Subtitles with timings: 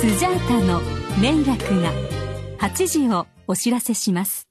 [0.00, 0.80] スジャータの
[1.20, 1.92] 迷惑が
[2.58, 4.48] 8時をお知らせします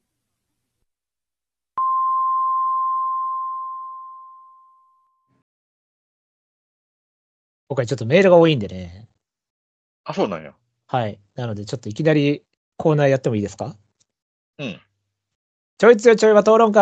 [7.68, 9.08] 今回ちょっとメールが多いんでね。
[10.04, 10.54] あ、そうなんや。
[10.88, 11.20] はい。
[11.36, 12.44] なので、ちょっといきなり
[12.76, 13.78] コーナーやってもいいですか？
[14.60, 14.82] うん。
[15.78, 16.82] ちょいつよちょいは討論会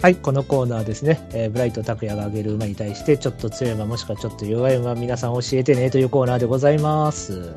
[0.00, 1.28] はい、このコーナーですね。
[1.32, 7.52] えーブライト拓也が挙げる馬に対して、ちょっと強い馬もしくはちょっと弱い馬、皆さん教えてねというコーナーでございます。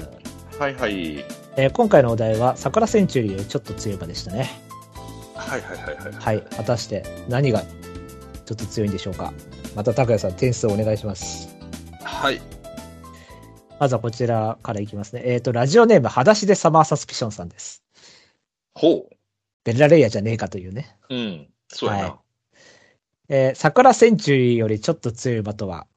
[0.57, 1.23] はいはい。
[1.55, 4.49] えー今回のお題は、桜センチュリーよりちょっと強い馬でしたね。
[5.35, 6.13] はいはいはいはい。
[6.13, 7.67] はい、果たして何がちょ
[8.53, 9.31] っと強いんでしょうか。
[9.75, 11.55] また拓也さん、点数をお願いします。
[12.03, 12.41] はい。
[13.79, 15.21] まずはこちらからいきますね。
[15.25, 17.83] えっ、と、ラジオネーム、裸足でサマーサスピションさんです。
[18.73, 19.07] ほ
[19.63, 20.97] ベルラレイヤーじゃねえかというね。
[21.11, 21.15] う。
[21.15, 21.47] うん。
[21.67, 22.01] そうやな。
[22.03, 22.20] はい
[23.33, 25.87] えー桜センチュリーよりちょっと強い馬とは、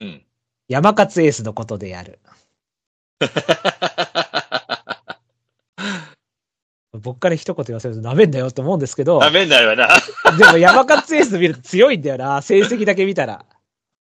[0.00, 0.24] うん。
[0.68, 2.18] 山勝エースのことである。
[6.92, 9.86] 僕から一言言わせるとダメんだよと思うんですけど、ダメになるわな。
[10.38, 13.44] でも山勝エース見ると強いんだよな、成績だけ見たら。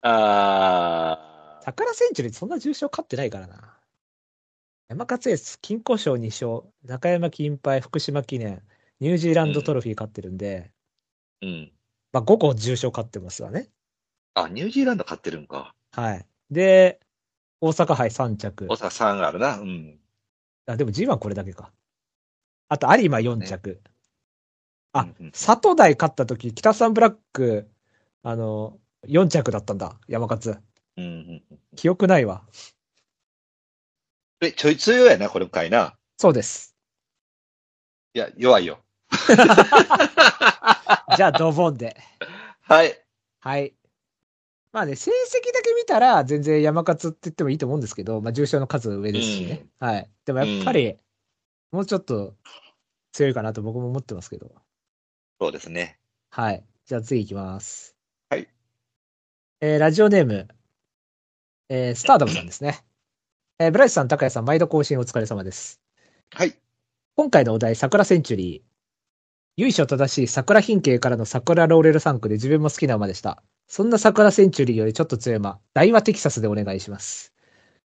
[0.02, 3.78] あ桜センチュリーそんな重賞勝ってないからな。
[4.88, 8.62] 山勝エース、金庫賞2勝、中山金杯、福島記念、
[9.00, 11.46] ニュージーランドトロフィー勝ってるんで、ー。
[11.46, 11.75] うん。
[12.16, 13.68] まあ5個重賞勝ってますわね。
[14.32, 15.74] あ、ニュージーランド勝ってるんか。
[15.92, 16.26] はい。
[16.50, 16.98] で、
[17.60, 18.74] 大阪杯3着大。
[18.74, 19.58] 阪3があるな。
[19.58, 19.98] うん。
[20.64, 21.72] あ、でも G1 これだけか。
[22.68, 23.82] あと、有馬4着。
[24.92, 27.68] あうんうん佐藤大勝った時、北サンブラック、
[28.22, 30.58] あの、4着だったんだ、山勝。
[30.96, 31.58] うんうんうん。
[31.76, 32.46] 記憶ないわ。
[34.40, 35.98] え、ちょい強いやな、これ回な。
[36.16, 36.74] そうです。
[38.14, 38.78] いや、弱いよ。
[41.16, 41.96] じゃあ、ドボンで。
[42.62, 42.98] はい。
[43.40, 43.74] はい。
[44.72, 49.66] まあね、成績だけ見たら、全然山勝って言ってもいいと思うんですけど、まあ、重賞の数上ですしね。
[49.78, 50.10] はい。
[50.24, 50.96] でもやっぱり、
[51.72, 52.34] もうちょっと
[53.12, 54.50] 強いかなと僕も思ってますけど。
[55.40, 55.98] そうですね。
[56.30, 56.64] はい。
[56.84, 57.96] じゃあ次行きます。
[58.28, 58.48] はい。
[59.60, 60.48] えーラジオネーム、
[61.68, 62.84] えースターダムさんですね。
[63.58, 65.80] えーブライスさん、高谷さん、毎度更新お疲れ様です。
[66.32, 66.54] はい。
[67.16, 68.75] 今回のお題、桜センチュリー。
[69.58, 73.42] 由緒正しい桜品系からの桜ローレル3区で自分も好きな馬でした。
[73.66, 77.32] そんな桜センチュリーよりちょっと強い馬、大和テキサスでお願いします。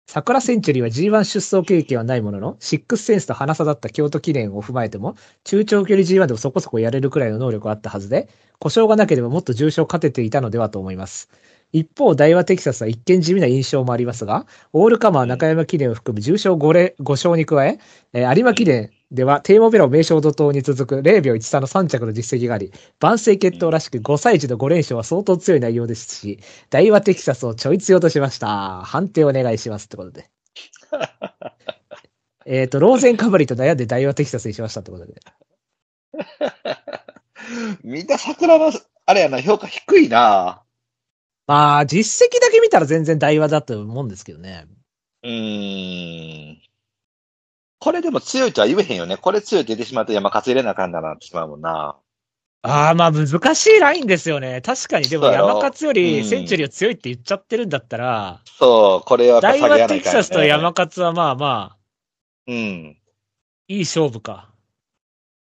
[0.07, 11.29] 桜センチュリーは G1 出走経験はないものの、シックスセンスと花差だった京都記念を踏まえても、中長距離 G1 でもそこそこやれるくらいの能力があったはずで、故障がなければもっと重賞勝てていたのではと思います。
[11.73, 17.79] 一方、大和テキサスは一見地味な印象もありますが、オールカマー中山記念を含む重賞 5, 5勝に加え、
[18.13, 26.39] えー有馬記念ではテーモベロ名称怒涛に続く0秒13の3着の実績があり、万世決闘らしく5歳児の5連勝は相当強い内容ですし、
[26.69, 28.81] 大和テキサスをちょい強としました。
[28.83, 30.29] 判定お願いしますってことで。
[32.45, 35.15] えっと、ローゼンカバリと悩んで大和テキサスにしましたってことで。
[37.83, 38.71] みんな桜の、
[39.07, 40.61] あれやな、評価低いな。
[41.47, 44.67] まあ、実績だけ見たら全然大和だと思うんですけどね。
[45.23, 46.68] うーん。
[47.79, 49.17] これでも強いとは言えへんよね。
[49.17, 51.97] これ強いって言ってしまうと山勝入れなあかんだなってしまうもんな。
[52.61, 54.61] ああ、まあ難しいラインですよね。
[54.61, 61.77] 確かに、でも山勝よりうんセンチュリーを強いって言っちゃってるんだったら、そう、これは大和テキサスと山勝はまあまあ、
[62.47, 62.97] うん。
[63.69, 64.49] いい勝負か。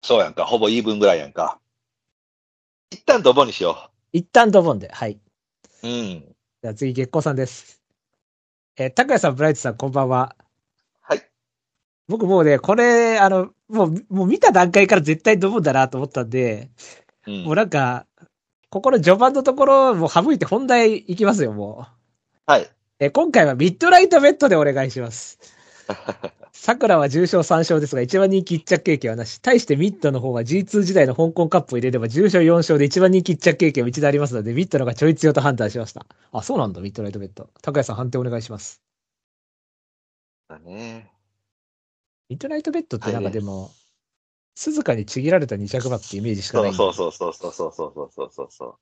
[0.02, 0.44] そうやんか。
[0.44, 1.58] ほぼイーブンぐらいやんか。
[2.90, 4.88] 一旦ドボにしよ一旦ドボンで。
[4.88, 5.18] はい。
[5.82, 5.88] う。
[5.88, 5.92] うん。
[6.62, 7.82] じゃあ次、月光さんです。
[8.76, 10.36] えー、高谷さん、ブライトさん、こんばんは。
[12.08, 12.18] はい。
[12.18, 16.70] 僕もうね、これ、あの、もう、もう見た段階から絶対ドボンだなと思ったんで、
[17.26, 18.06] うんもうなんか、
[18.70, 22.50] ここの序盤のところ、もう省いて本題いきますよ、もう。
[22.52, 22.70] はい。
[23.00, 25.38] えー今回はミッドナイトベットでお願いします。
[26.52, 29.40] サクラは重賞3勝ですが、一番人気1着経験はなし。
[29.40, 36.06] 対してミッドの方は G2 時代の香港カップを入れれば重賞4勝で一番人気1着経験は一度ありますので、ミッドの方がちょい強と判断しました。
[36.32, 37.48] あ、そうなんだ、ミッドナイトベット。
[37.62, 38.82] 高谷さん判定お願いします。
[40.48, 41.13] だね。
[42.28, 43.70] ミッドナイトベットってなんかでも、
[44.54, 48.74] 鈴鹿にちぎられた2着馬ってイメージしかないそうそうそうそうそうそうそうそうそうそう。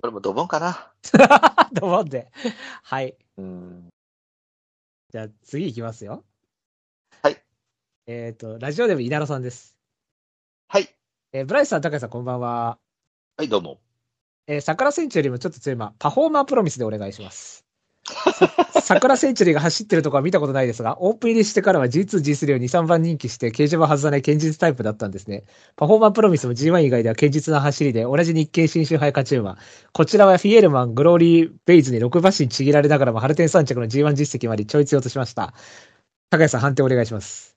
[0.00, 0.92] これもドボンかな。
[1.74, 2.30] と思うんで。
[2.82, 3.16] はい。
[3.36, 3.90] うん。
[5.10, 6.24] じゃあ次いきますよ。
[7.20, 7.42] はい。
[8.06, 9.76] えっ、と、ラジオでも稲野さんです。
[10.68, 10.88] はい。
[11.32, 12.78] えーブライスさん、高谷さん、こんばんは。
[13.36, 13.80] はい、どうも。
[14.46, 17.66] えー桜センチュよりもちょっと強い馬、パフォーマープロミスでお願いします。
[18.80, 25.44] さ桜センチュリーが走ってるとこは見たことないですが、オープン入りしてからは G2、G3 を2、3番人気して、掲示板外さない堅実タイプだったんですね。
[25.76, 29.58] パフォーマンプロミスも G1 以外では堅実な走りで、同じ日経新春杯勝ち馬。
[29.92, 35.54] こちらはフィエルマン、グローリー、ベイズに6馬身ちぎられながらも、ハルテン3着の G1 実績までちょい強としました。
[36.30, 37.56] 高谷さん判定お願いします。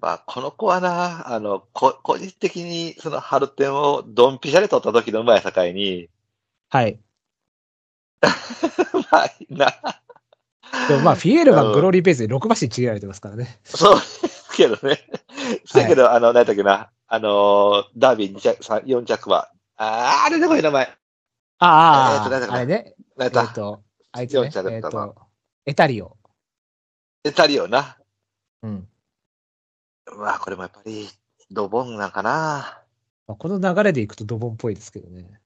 [0.00, 6.08] まあ、この子はな、あの、こ個人的にそのハルテンをドンピシャで取った時の馬や境に、
[6.68, 6.98] はい。
[9.10, 9.72] まあ、な、
[10.88, 13.60] でもまあ、フィエルマン、うんグローリーベイズで6馬身ちぎられてますからね。
[13.64, 15.00] そうです けどね。
[15.66, 20.84] せやけど、あの、何だっけな、あの、ダービー2着、3 4着は、あー、あれでこい名前。
[21.58, 22.94] ああ、えーとあれね。
[23.16, 23.82] 何やった、と、
[24.12, 25.16] あいつね4着だえっ、ったなと、
[25.66, 26.16] エタリオ。
[27.24, 27.98] エタリオな。
[28.62, 28.88] うん。
[30.18, 31.08] まあ、これもやっぱり、
[31.50, 32.82] ドボンなんかな。
[33.26, 35.40] まあ、この流れでいくとドボンっぽいですけどね。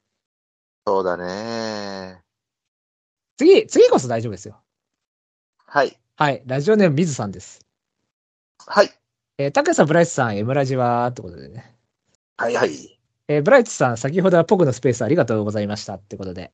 [0.86, 2.22] そうだね。
[3.38, 4.60] 次、次こそ大丈夫ですよ。
[5.72, 5.96] はい。
[6.16, 6.42] はい。
[6.46, 7.60] ラジオネーム、水さんです。
[8.66, 8.90] はい。
[9.38, 11.76] えー、高さん、ブライトさん、エムラジは、ってことでね。
[12.38, 12.98] はいはい。
[13.28, 15.94] えーブライトさん、先ほどはポグのスペースありがとうございました。
[15.94, 16.50] ってことで。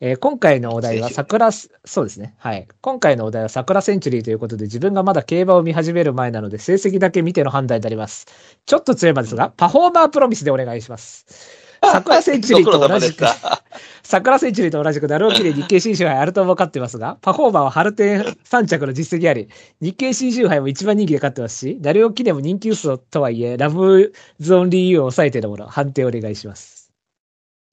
[0.00, 2.34] えー今回のお題は桜す、そうですね。
[2.36, 2.68] はい。
[2.82, 8.26] 今回のお題は桜センチュリーということで、自分がまだ競馬を見始める前なので、成績だけ見ての判断になります。
[8.66, 11.69] ちょっと強いまですが、パフォーマープロミスでお願いします。
[11.82, 13.24] 桜センチュリーと同じく
[14.02, 19.48] 桜センチュリーと同じく、ダルオキで日経新州杯あるとも勝ってますが、パフォーマーはハルテン3着の実績あり、
[19.80, 26.92] 日経新州杯も一番人気で勝ってますし、ダルオキでも人気薄とはいえ、ラブズオンリーユーを抑えているもの、判定お願いします。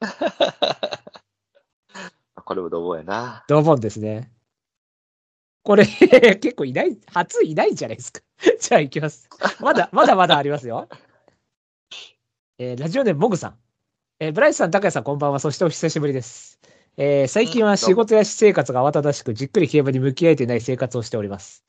[2.46, 3.44] これもドボンやな。
[3.48, 4.32] ドボンですね。
[5.64, 5.86] これ、
[6.40, 8.22] 結構いない、初いないんじゃないですか。
[8.62, 9.28] じゃあ行きます。
[9.60, 10.88] まだ、まだまだありますよ。
[12.60, 13.58] えーラジオネームモグさん。
[14.20, 15.40] えーブライスさん、高谷さん、こんばんは。
[15.40, 16.60] そしてお久しぶりです。
[16.98, 21.64] えー最近は仕事や私生活が慌ただしく、じっくり競馬に向き合えていない生活をしております。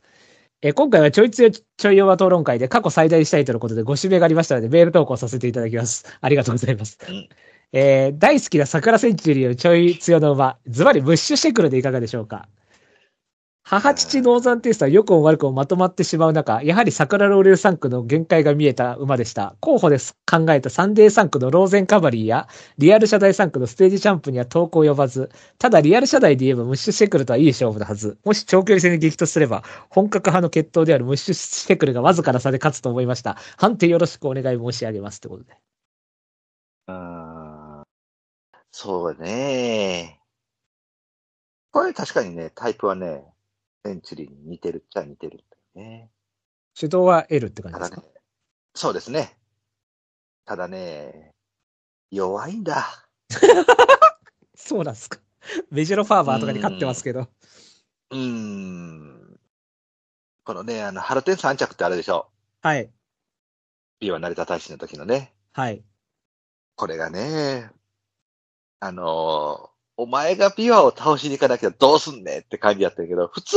[0.63, 6.07] えー今回はちょい強ちょい弱討論会で過去最大したいとのことでご指名がありましたので、メール投稿させていただきます。
[6.23, 6.99] ありがとうございます。
[7.07, 7.29] うん
[7.73, 12.49] えー大好きなサクラセンチュリーよりちょい強の馬、ズバリムッシュシェクルでいかがでしょうか？
[13.71, 19.57] 母父ノーザンテイストは良くも悪くもまとまってしまう中、やはりサクラローレル産駒の限界が見えた馬でした。
[19.61, 22.49] 候補です考えたサンデー産駒のローゼンカバリーや、
[22.79, 25.29] リアル社大3区のステージチャンプには投稿を呼ばず、
[25.59, 28.17] ただリアル社大で言えばムッシュシェクルとはいい勝負のはず。
[28.25, 33.37] もし長距離戦で激突すれば、本格派の決闘であるムッシュシェクルがわずかな差で勝つと思いました。
[33.59, 35.19] 判定よろしくお願い申し上げます。
[35.19, 35.53] ってことで。
[36.87, 37.83] うーん
[38.73, 40.23] そうね。
[41.71, 43.27] これ確かにね、タイプはね、
[43.89, 46.11] センチュリーに似てるっちゃ似てるんだよね。
[46.75, 48.01] 主導は L って感じですか？
[48.03, 48.07] ね、
[48.75, 49.39] そうですね。
[50.45, 51.33] ただね、
[52.11, 52.85] 弱いんだ。
[54.55, 55.21] そうなんですか。
[55.71, 57.29] メジロファーマーとかに勝ってますけど。
[58.11, 59.41] うーん。
[60.45, 62.29] このね、あの、ハルテン3着ってあるでしょ？
[62.61, 62.91] はい。
[64.01, 65.33] ビワ成田大使の時のね。
[65.53, 65.83] はい。
[66.77, 67.71] これがね、
[68.81, 73.57] あのーお前がビワを倒しに行かなきゃどうすんねんって感じやったけど、普通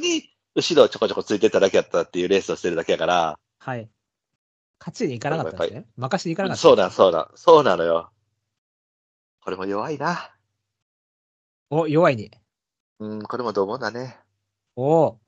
[0.00, 0.22] に
[0.54, 3.90] 後ろをちょこちょこついてただけやったっていうレースをしてるだけやから、はい。
[4.78, 5.86] 勝ちに行かなかったんですね。
[5.96, 6.62] 任しに行かなかった。
[6.62, 8.10] そうだ、そうだ、そうなのよ。
[9.44, 10.30] これも弱いな。
[11.68, 12.30] お、弱いに。
[13.00, 14.20] うん、これもどうもだね。
[14.76, 15.20] おお。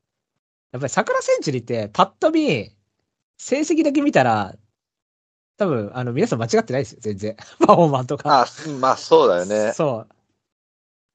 [0.71, 2.73] やっぱり桜センチュリーって、パッと見、
[3.39, 4.55] 成績だけ見たら、
[5.57, 7.37] 多分、あの、皆さん間違ってないですよ、全然。
[7.67, 8.43] パフォーマンとか。
[8.43, 9.73] あ、うんまあそうだよね。
[9.73, 10.14] そう。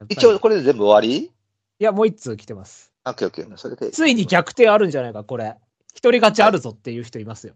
[0.07, 1.25] 一応これで全部終わり？
[1.25, 1.31] い
[1.79, 2.91] や、もう一通来てます。
[3.05, 3.57] オッケーオッケー。
[3.57, 3.91] それで。
[3.91, 5.55] ついに逆転あるんじゃないか、これ。
[5.93, 7.53] 一人勝ちあるぞっていう人いますよ。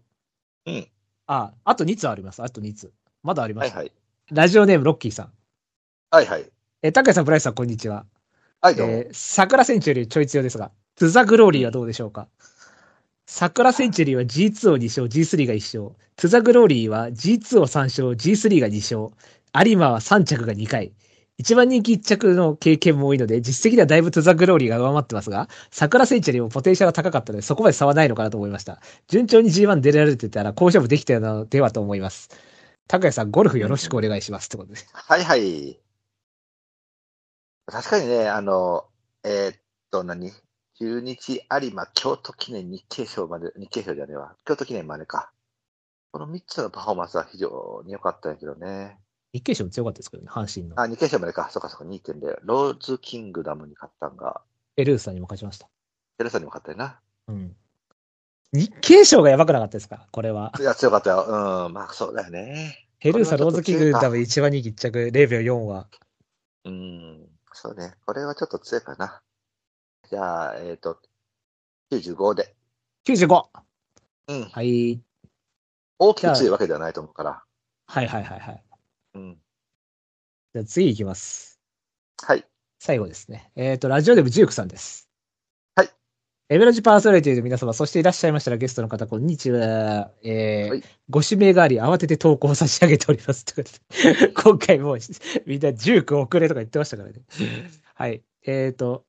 [0.66, 0.86] うん。
[1.26, 2.42] あ、あと2通あります。
[2.42, 2.92] あと2通。
[3.22, 3.68] まだあります。
[3.68, 3.92] はいはい。
[4.30, 5.32] ラジオネーム、ロッキーさん。
[6.10, 6.44] はいはい。
[6.82, 8.04] えー、高谷さん、ブライスさん、こんにちは。
[8.60, 8.92] はい、どうも。
[8.92, 12.28] えーサクラセンチュリーちょい強ですが、トゥザグローリーはどうでしょうか？
[13.26, 15.96] サクラセンチュリーは G2 を2勝、G3 が1勝。
[16.16, 19.66] トゥザグローリーは G2 を3勝、G3 が2勝。
[19.66, 20.92] 有馬は3着が2回。
[21.36, 28.80] 一番人気1着の経験も多いので、実績ではだいぶトゥザグローリーが上回ってますが、桜センチュリもポテンシャルが高かったので、そこまで差はないのかなと思いました。
[29.08, 32.30] 順調に G1 出られてたら、好勝負できたのではと思います。
[32.86, 34.46] 高谷さん、ゴルフよろしくお願いします。
[34.46, 34.80] ってことで。
[34.92, 35.80] はいはい。
[37.66, 38.86] 確かにね、あの、
[39.24, 39.58] えーっ
[39.90, 40.30] と、何？
[40.78, 44.36] 中日、有馬、京都記念、日経賞まで、日経賞じゃねえわ。
[44.44, 45.32] 京都記念までか。
[46.12, 48.98] この3つのパフォーマンスは非常に良かったんやけどね。
[49.34, 50.80] 日経賞も強かったですけどね、阪神の。
[50.80, 51.50] あ、日経賞までか。
[51.50, 52.38] そうかそうか、2.0。
[52.44, 54.40] ローズキングダムに勝ったんが、
[54.76, 55.68] エルーさんにも勝ちました。
[56.18, 57.00] テレサにも勝ったよな。
[57.26, 57.56] うん。
[58.52, 60.06] 日経賞がやばくなかったですか？
[60.12, 60.52] これは。
[60.60, 61.66] いや、強かったよ。
[61.66, 62.86] うん、まあそうだよね。
[62.98, 65.88] ヘルーサ、ローズキングダムこれはちょっと強いか一番人気1着0秒4は。
[66.64, 67.94] うん、そうね。
[68.06, 69.20] これはちょっと強いかな。
[70.08, 71.00] じゃあ、えっ、と、
[71.90, 72.54] 95で。
[73.04, 73.42] 95!
[74.28, 74.44] うん。
[74.44, 75.00] はい。
[75.98, 77.42] 大きく強いわけではないと思うから。
[77.86, 78.64] はいはいはいはい。
[79.14, 79.38] うん。
[80.52, 81.60] じゃあ次いきます。
[82.22, 82.44] はい。
[82.78, 83.50] 最後ですね。
[83.56, 85.08] えっ、と、ラジオデブジュークさんです。
[85.74, 85.90] はい。
[86.48, 90.10] エベロジパーソナリティの皆様、そしていらっしゃいましたらゲストの方、こんにちは。
[90.22, 93.44] えーはいご指名があり、慌てて投稿を差し上げております。
[93.44, 94.98] ということで 今回もう
[95.46, 97.14] みんなジューク遅れとか言ってましたからね。
[97.94, 98.24] はい。
[98.46, 99.04] えっ、と、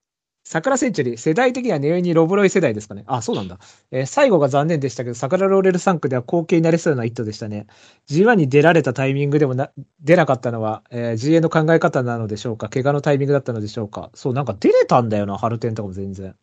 [0.47, 3.03] 桜センチュリー、世代的にはネオにロブロイ世代ですかね。
[3.07, 3.57] あ、そうなんだ。
[3.91, 7.65] えー最後が残念でしたけど、桜ローレル3区では後継になりそうな一頭でしたね。
[8.07, 9.71] G1 に出られたタイミングでもな
[10.01, 16.35] 出なかったのは、えー GA の考え方なのでしょうか怪我のタイミングだったのでしょうかそう、なんか出れたんだよな、ハルテンとかも全然。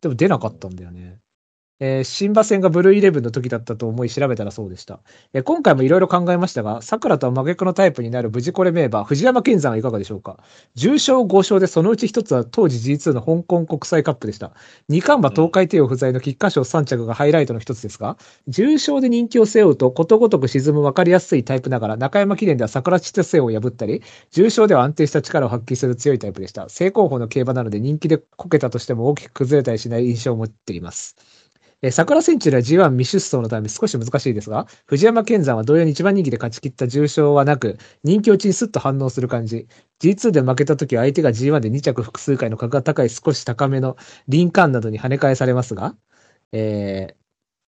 [0.00, 1.20] でも出なかったんだよね。
[1.84, 5.00] えー新馬戦がブルーイレブンの時だったと思い調べたらそうでした。
[5.32, 10.38] えー今回もいろいろ考えましたが、桜とは真逆のタイプになる無事これ名馬、藤山健山はいかがでしょうか？
[10.76, 14.52] 重賞5勝でそのうち1つは当時 G2 の香港国際カップでした。
[14.88, 26.68] 二冠馬東海帝王不在の菊花賞3着がハイライトの一つですが、重賞で人気を背負うとことごとく沈む分かりやすいタイプながら、中山記念では桜千歳を破ったり、重賞では安定した力を発揮する強いタイプでした。
[26.68, 31.16] 正攻法の競馬なので人気でこけたとしても大きく崩れたりしない印象を持っています。
[31.82, 39.66] えー桜センチュリーは G1 未出走のため少し難しいですが、藤山健山は同様に一番人気で勝ち切った重賞はなく、人気落ちにスッと反応する感じ。
[40.00, 43.96] G2 で負けた時は相手が G1 で2着複数回の格が高い少し高めの
[44.28, 45.96] リンカーンなどに跳ね返されますが、
[46.52, 47.14] えー、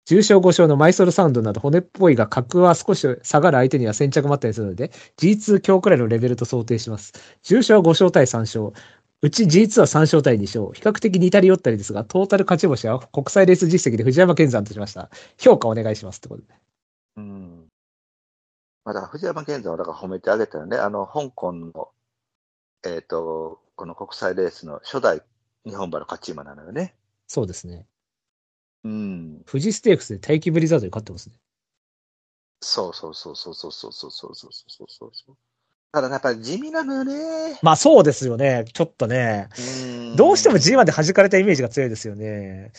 [0.07, 7.13] 重賞5勝のマイソルサウンドなど骨っぽいが格は少し下がる相手には先着もあったりするので、G2 強くらいのレベルと想定します。
[7.43, 8.73] 重賞5勝対3勝。
[9.25, 10.75] うち G2 は3勝対2勝。
[10.75, 15.09] 比較的似たり寄ったりですが、トータル勝ち星は国際レース実績で藤山健山としました。
[15.39, 16.49] 評価お願いしますってことで。
[17.17, 17.67] うん。
[18.85, 20.77] まあ、だ藤山健三はだから褒めてあげたよね。
[20.77, 21.89] あの、香港の、
[22.85, 25.23] えっ、と、この国際レースの初代
[25.65, 26.95] 日本馬の勝ち馬なのよね。
[27.27, 27.87] そうですね。
[28.85, 29.43] うん。
[29.47, 31.37] 富士ステークスで待機ブリザードに勝ってますね。
[32.61, 35.37] そうそうそうそうそうそうそうそうそうそうそうそう。
[35.95, 37.57] ただやっぱり地味なのよね。
[37.63, 38.65] まあそうですよね。
[38.73, 39.49] ちょっとね。
[39.57, 42.73] うんどうしても G1 で弾かれたイメージが強いですよね。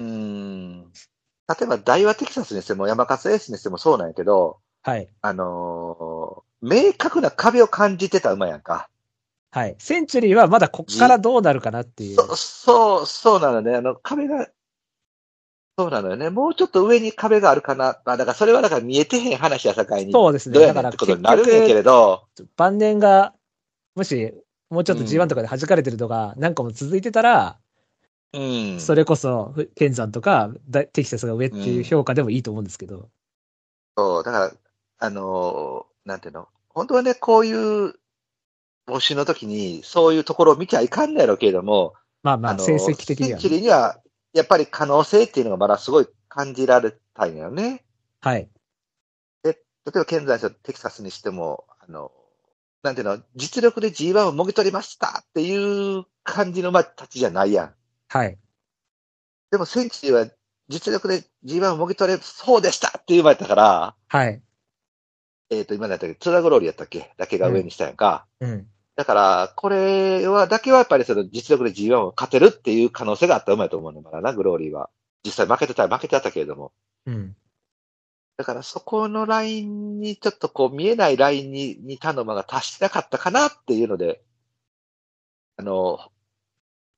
[0.00, 0.82] うん。
[0.82, 0.86] 例
[1.62, 5.08] えば、大和テキサスにしても山勝エースにしてもそうなんやけど、はい。
[5.22, 8.88] あのー明確な壁を感じてた馬やんか。
[9.52, 9.76] はい。
[9.78, 12.16] センチュリーはまだこっからどうなるかなっていう。
[12.16, 13.76] そそう、そうなのね。
[13.76, 14.48] あの、壁が、
[15.78, 16.30] そうなのよね。
[16.30, 17.98] もうちょっと上に壁があるかな。
[18.04, 20.12] まあ、だからそれはだから見えてへん話やさかいに。
[20.12, 20.54] そうですね。
[20.54, 22.24] どうやだからねんってことになるんやけれど、
[22.56, 23.34] 晩年が、
[23.94, 24.32] もし、
[24.70, 27.58] もうちょっと G1 とかで弾かれてるとか、なんかも続いてたら、
[28.32, 28.80] うん。
[28.80, 33.08] それこそ、ふケンザンとか、だテキサスが上っていう評価でもいいと思うんですけど。
[33.96, 34.52] そう、だから、
[34.98, 36.48] あのーなんていうの？
[36.68, 37.94] 本当はね、こういう
[38.86, 44.00] 募集の時に、そういうところを見ちゃいかんのやろうけれども、まあまあ、成績的にはセンチュリーには、
[44.36, 47.84] やっぱり可能性っていうのがまだすごい感じられたいのよね。
[48.20, 48.50] はい。
[49.42, 49.54] 例え
[49.86, 52.10] ば、現在のテキサスにしても、あの、
[52.82, 57.74] なんていうの、実力で G1 をもぎ取りましたっていう感じの馬たちじゃないやん。
[58.08, 58.36] はい。
[59.52, 60.26] でも、センチは
[60.68, 64.42] 実力で G1 をもぎ取れそうでしたっていう馬やったから、はい。
[65.50, 68.26] えっ、と、今だったっけツーダグローリーやったっけだけが上にしたやんか。
[68.40, 68.68] うん。
[68.96, 74.88] だから、これは、だけはやっぱりその実力で G1 を勝てるっていう可能性があった馬やと思うのだな、グローリーは。
[75.22, 76.72] 実際負けてたら負けてたけれども。
[77.04, 77.36] うん。
[78.38, 84.22] だからそこのラインに、ちょっとこう見えないラインに、に他の馬が達してなかったかなっていうので、
[85.58, 85.98] あの、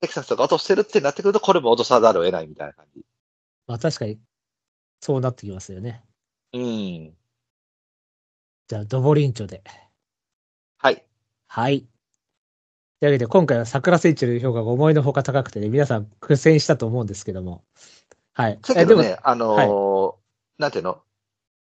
[0.00, 3.02] テキサスとか落とせるってなってくると、これも落とさざるを得ないみたいな感じ。
[3.67, 4.21] まあ確かに、
[5.00, 6.05] そうなってきますよね。
[6.52, 7.14] うん。
[8.69, 9.62] じゃあ、ドボリンチョで。
[11.49, 11.71] はい。
[11.71, 11.81] はい。
[13.00, 17.64] というわけで、今回は桜センチュリーの評価が思いのほか高くてね、皆さん苦戦したと思うんですけども。
[18.35, 18.59] はい。
[18.61, 21.00] だけどえでも、ね、あのーなんていうの？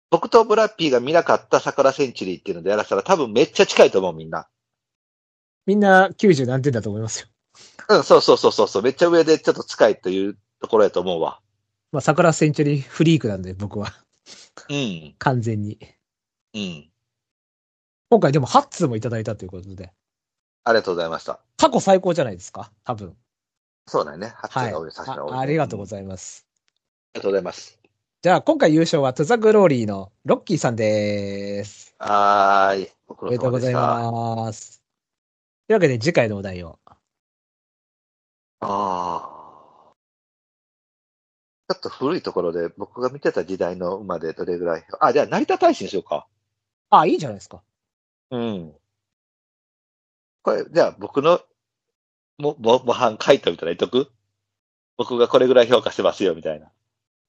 [0.10, 4.48] 僕とブラッピーが見なかった桜センチュリーっていうのでやらせたら多分めっちゃ近いと思う、みんな。
[5.66, 7.28] みんな90何点だと思いますよ。
[7.90, 8.82] うん、そうそうそうそうそう。
[8.82, 11.42] めっちゃ上でちょっと近いというところやと思うわ。
[11.92, 13.94] まあ、桜センチュリーフリークなんで、僕は。
[14.70, 15.16] うん。
[15.20, 15.78] 完全に。
[16.54, 16.89] うん。
[18.10, 19.94] 今回でも8通もいただいたということで。
[20.64, 21.40] ありがとうございました。
[21.58, 22.72] 過去最高じゃないですか？
[22.84, 23.16] 多分。
[23.88, 24.34] そうだよね。
[24.36, 24.68] 発はい。
[24.70, 26.48] 注が多い、さすが多いあありがとうごいざいます。
[27.14, 27.80] ありがとうございます。
[28.22, 31.96] じゃあ、今回優勝はトゥザグローリーのロッキーさんです。
[32.00, 32.90] はーい。
[33.08, 33.74] おめでとうござい。
[33.74, 34.82] ます。
[35.68, 36.80] というわけで、次回のお題を。
[36.86, 36.96] あ
[38.62, 39.94] あ。
[41.72, 44.86] ちょっと古いところで僕が見てた時代の馬でどれぐらい？
[45.00, 46.28] あ、じゃあ成田大使にしようか。
[46.90, 47.62] あ、いいじゃないですか。
[48.32, 48.76] うん。
[50.44, 51.42] これ、じゃあ僕の
[52.38, 54.12] も、も、模範書いたみたいな言っとく？
[54.98, 56.68] 僕がこれぐらい評価してますよ、みたいな。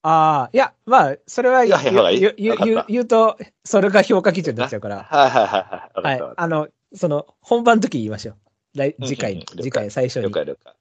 [0.03, 5.03] ああ、いや、まあ、それは言いやいやいいう言う言うと、それが評価基準になっちゃうから。
[5.03, 6.19] はいはいはいはい。
[6.21, 8.37] はいあの、その、本番の時言いましょう。
[8.73, 10.21] 来次回にうんうんうん、次回最初た。
[10.21, 10.33] 了に。
[10.33, 10.75] 解了解。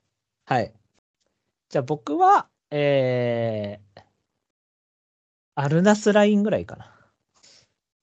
[0.46, 0.72] はい。
[1.68, 4.02] じゃあ僕は、えー、
[5.54, 6.94] アルナスラインぐらいかな。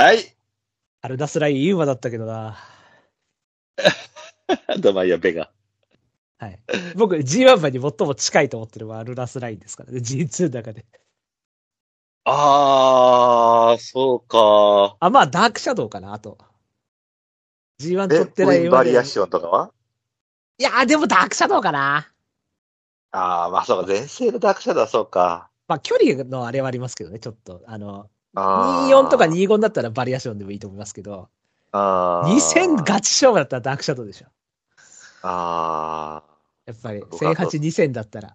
[0.01, 0.35] はい。
[1.03, 2.57] アルナスラインいい馬だったけどな。
[4.81, 5.51] ドマイヤベガ。
[6.39, 6.59] はい。
[6.97, 9.99] 僕、G1 馬に最も近いと思ってるのはアルナスラインですからね。
[9.99, 10.87] G2 の中で。
[12.25, 14.97] あー、そうか。
[15.01, 16.39] あ、まあ、ダークシャドウかな、あと。
[17.79, 19.71] G1 取え、ってないバリアシオンとかは？
[20.57, 22.11] いやー、でもダークシャドウかな。
[23.11, 23.87] あー、まあそうか。
[23.87, 25.51] 前世のダークシャドウはそうか。
[25.69, 27.63] まあ、距離のあれはありますけどね、ちょっと。
[27.67, 31.29] あの、あー24とか25だったらバリアションでもいいと思いますけど、
[31.73, 34.27] あー2000ガチ勝負だったらダークシャドウでしょ。
[35.23, 36.23] あ
[36.67, 38.29] やっぱり、僕は1008、2000だったら。
[38.29, 38.33] ー。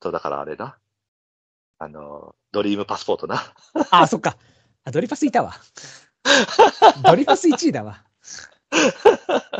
[0.00, 0.76] と、だからあれな。
[1.78, 3.52] あの、ドリームパスポートな。
[3.90, 4.36] あ、そっか。
[4.84, 5.54] あ、ドリパスいたわ。
[7.04, 8.02] ドリパス1位だわ。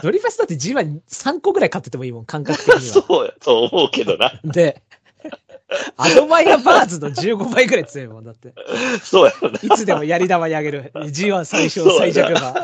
[0.03, 2.81] ドリパスだって G13 個ぐらい買っててもいいもん、感覚的には。
[3.07, 4.41] そうや、そう思うけどな。
[4.45, 4.83] で、
[5.97, 8.55] アドマイヤバーズの15倍ぐらい強いもんだって。
[9.03, 9.59] そうやろな。
[9.63, 10.93] いつでもやり玉にあげる。
[10.95, 12.55] G1 最小最弱馬。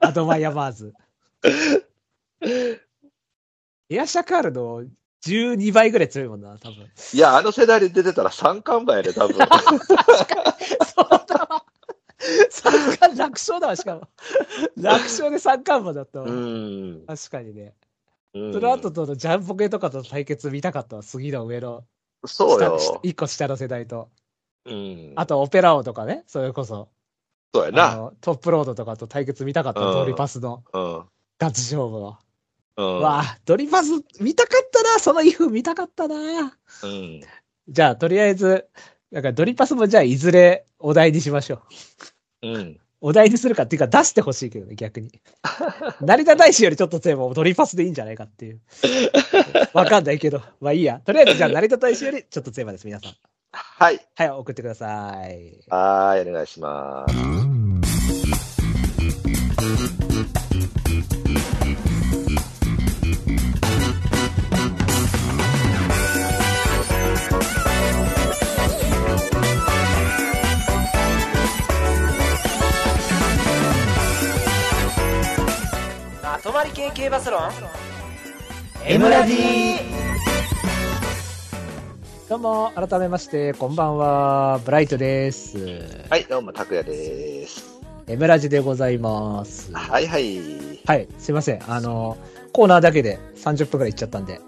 [0.00, 0.94] アドマイヤバーズ。
[3.90, 4.84] エアシャカールの
[5.26, 6.88] 12倍ぐらい強いもんな、多分。
[7.12, 9.36] いや、あの世代で出てたら三冠馬やね、多分。
[9.36, 11.64] そうだわ。
[12.50, 14.08] 三冠楽勝だわ、しかも。
[14.76, 16.26] 楽勝で三冠馬だったわ。
[16.26, 17.04] うん。
[17.06, 17.74] 確かにね。
[18.38, 21.02] うんその後とのジャンポケとかと対決見たかったわ。
[21.02, 21.84] 次の上の
[22.26, 22.78] そうよ。
[22.78, 24.10] 下一個下の世代と。
[24.64, 25.12] うん。
[25.16, 26.88] あとオペラ王とかね、それこそ。
[27.54, 28.12] そうやな。
[28.20, 31.04] トップロードとかと対決見たかった、うんドリパスのうん。
[31.38, 32.18] ガチ勝負の。
[32.76, 33.00] うん。
[33.00, 33.90] わあ、ドリパス
[34.20, 36.14] 見たかったな、そのイフ見たかったな。
[36.82, 37.20] うん。
[37.68, 38.68] じゃあ、とりあえず、
[39.10, 41.62] なんかドリパスもじゃあいずれお題にしましょ
[42.42, 42.48] う。
[42.48, 42.80] うん。
[43.00, 45.10] お題にするかっていうか出してほしいけどね、逆に。
[46.00, 48.60] 成田大使よりちょっと強いもんドリパスでいいんじゃないかっていう。
[49.72, 50.42] わかんないけど。
[50.60, 51.00] まあいいや。
[51.04, 53.12] とりあえずじゃあ成田大使よりちょっと強いです、皆さん。
[53.52, 54.00] はい。
[54.16, 55.64] はい、送ってください。
[55.68, 57.47] はーい、お願いします。
[76.48, 77.50] まとまり系系バスロン
[78.86, 79.34] M ラジ
[82.26, 85.58] どうも、改めまして、こんばんは、ブライトです。
[86.08, 87.78] はい、どうも、拓也です。
[88.06, 89.70] M ラジでございます。
[89.74, 90.40] はいはい。
[90.86, 91.70] はい、すいません。
[91.70, 92.16] あの、
[92.54, 94.40] コーナーだけで30分くらいいっちゃったんで。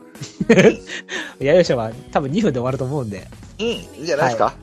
[1.39, 3.27] 弥生賞は多分2分で終わると思うんで、
[3.59, 4.55] うん、いいんじゃないですか。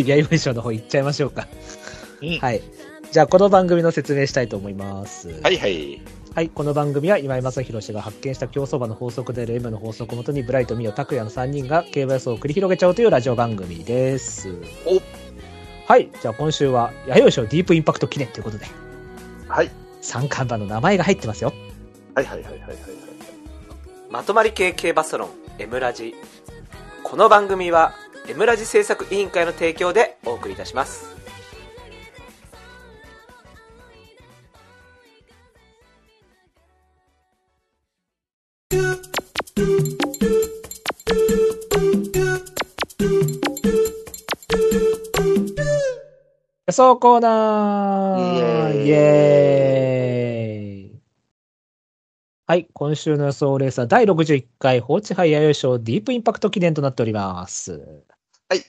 [0.00, 1.46] 弥生賞の方行っちゃいましょうか。
[2.22, 2.60] うんはい。
[3.12, 5.28] じゃあ、この番組の説明したいと思います。
[5.42, 6.02] はいはい。
[6.34, 14.48] はい、この番組は今井正弘氏が発見した競走馬の法則である M の法則をもとにブライト、ミオ、拓也の3人が競馬予想を繰り広げちゃおうというラジオ番組です。
[14.86, 15.02] お
[15.86, 18.64] はい、じゃあ今週は弥生賞ディープインパクト記念ということで、
[19.46, 19.70] はい。
[20.00, 21.52] 三冠馬の名前が入ってますよ。
[22.14, 22.78] はいはいはいはいはいはい。
[24.10, 26.14] まとまり系系バスロン M ラジ
[27.02, 27.92] この番組は
[28.26, 31.11] M ラジ制作委員会の提供でお送りいたします
[46.66, 51.02] 予想コーナーイエーイイエーイ
[52.46, 58.04] はい、今週の予想レースは第61回放置杯弥生賞ディープインパクト記念となっております。
[58.48, 58.64] はい。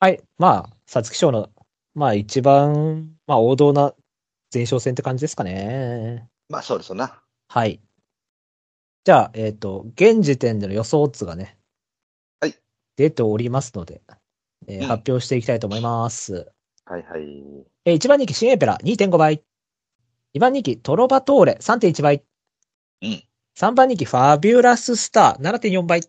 [0.00, 1.50] はい、まあ、皐月賞の、
[1.94, 3.94] まあ一番、まあ王道な
[4.52, 6.28] 前哨戦って感じですかね。
[6.48, 7.22] まあそうですよな。
[7.48, 7.80] はい。
[9.04, 11.58] じゃあ、えっ、と、現時点での予想オッズがね、
[12.40, 12.54] はい。
[12.96, 14.00] 出ておりますので、
[14.68, 16.52] えーうん発表していきたいと思います。
[16.84, 17.66] はいはい。
[17.84, 19.42] えー1番人気新エペラ2.5倍。
[20.36, 22.22] 2番人気トロバトーレ3.1倍。
[23.02, 23.24] うん。
[23.58, 26.02] 3番人気ファビュラススター7.4倍。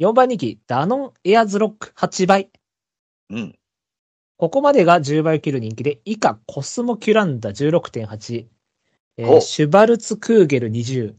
[0.00, 2.50] 4番人気ダノンエアズロック8倍。
[3.28, 3.58] うん。
[4.38, 8.46] ここまでが10倍を切る人気で、以下コスモキュランダ16.8。
[9.18, 11.14] えーおシュバルツクーゲル20。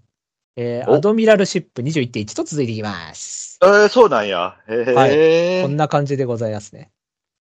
[0.57, 3.57] えーおアドミラルシップ21.1と続いていきます。
[3.63, 4.57] えー、そうなんや。
[4.67, 5.61] へえ。
[5.61, 6.91] こんな感じでございますね。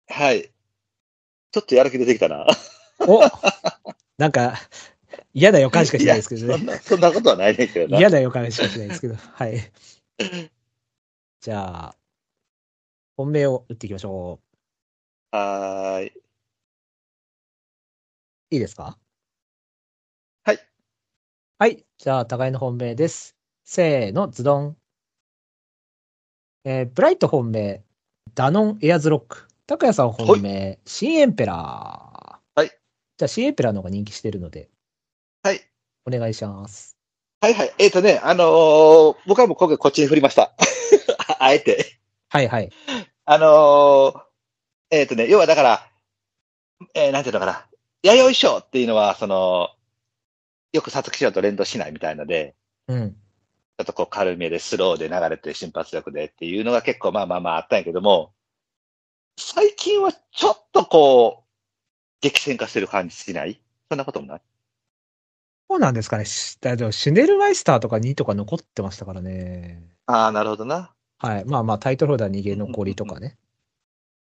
[0.09, 0.51] はい。
[1.51, 2.47] ちょっとやる気出てきたな。
[2.99, 3.21] お
[4.17, 4.55] なんか、
[5.33, 6.57] 嫌な予感しかしないですけどね。
[6.57, 7.99] そんな、そんなことはないねんけどな。
[7.99, 9.15] 嫌な予感しかしないですけど。
[9.15, 9.71] はい。
[11.41, 11.95] じゃあ、
[13.15, 14.39] 本命を打っていきましょ
[15.31, 16.07] はーい。
[16.07, 16.23] う。
[18.49, 18.97] いいですか？
[20.43, 20.59] はい。
[21.59, 21.86] はい。
[21.99, 23.35] じゃあ、互いの本命です。
[23.63, 24.77] せーの、ズドン。
[26.63, 27.83] えーブライト本命、
[28.35, 29.47] ダノンエアズロック。
[29.65, 32.59] 拓也さん本命、新エンペラー。
[32.59, 32.67] はい。
[32.67, 34.69] じゃあ、新エンペラーの方が人気してるので、
[35.41, 35.61] はい。
[36.05, 36.95] お願いします。
[37.41, 37.73] はいはい。
[37.79, 40.53] えっ、とね、あのー僕はもう今回こっちに振りました。
[41.29, 41.97] あ あえて。
[42.29, 42.69] はいはい。
[43.25, 44.21] あのー
[44.91, 45.91] えっ、とね、要はだから、
[46.93, 47.67] えーなんていうのかな。
[48.03, 49.71] 弥生賞っていうのは、その、
[50.73, 52.55] よく皐月賞と連動しないみたいので、
[52.87, 53.11] うん。
[53.11, 58.33] ちょっとこう軽めでスローで流れて瞬発力でっていうのが結構まあまあまああったんやけども、
[59.37, 61.47] 最近はちょっとこう、
[62.21, 63.61] 激戦化してる感じしない？
[63.89, 64.41] そんなこともない？
[65.69, 66.25] そうなんですかね。
[66.25, 69.83] しだシュネルマイスターとか2とか残ってましたからね。
[70.07, 70.93] ああ、なるほどな。
[71.19, 71.45] はい。
[71.45, 73.37] まあまあ、タイトルホルダー逃げ残りとかね。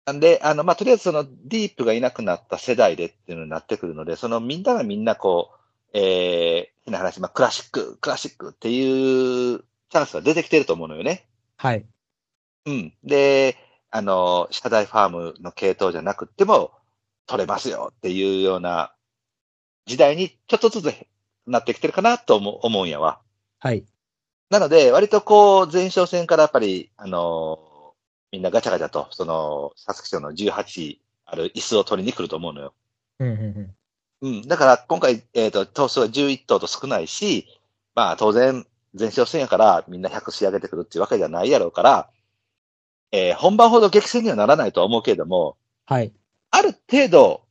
[0.06, 5.55] なんで、あの、まあ、とりあえずそのディープがいなくなった世代でっていうのになってくるので、そのみんながみんなこう、
[5.98, 11.26] えー、変な話、まあ、クラシック、クラシックっていうチャンスが出てきてると思うのよね。
[11.58, 11.86] はい。
[12.66, 12.94] うん。
[13.04, 13.56] で、
[13.92, 16.72] あの、謝罪ファームの系統じゃなくっても
[17.28, 18.94] 取れますよっていうような
[19.86, 20.94] 時代にちょっとずつ
[21.48, 23.22] なってきてるかなと思う思うんやわ。
[23.60, 23.86] はい。
[24.50, 27.76] なので、割とこう、前哨戦からやっぱり、あのー
[28.32, 32.74] みんなガチャガチャと、その、サスキ賞の18ある椅子を取りに来ると思うのよ。
[33.20, 33.76] うんうんうん。
[34.26, 34.42] うん。
[34.42, 37.46] だから、今回、えっ、と、頭数は11頭と少ないし、
[37.94, 38.66] まあ、当然、
[38.98, 42.10] 前哨戦やから、みんな100仕上げてくるっていうわけじゃないやろうから、
[43.12, 46.12] えー本番ほど激戦にはならないとは思うけれども、はい。
[46.50, 47.46] ある程度、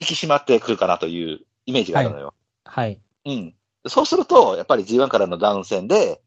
[0.00, 2.34] 引き締まってくるかなというイメージがあるのよ。
[2.64, 3.00] はい。
[3.26, 3.54] うん。
[3.86, 6.20] そうすると、やっぱり G1 からのダウン戦で、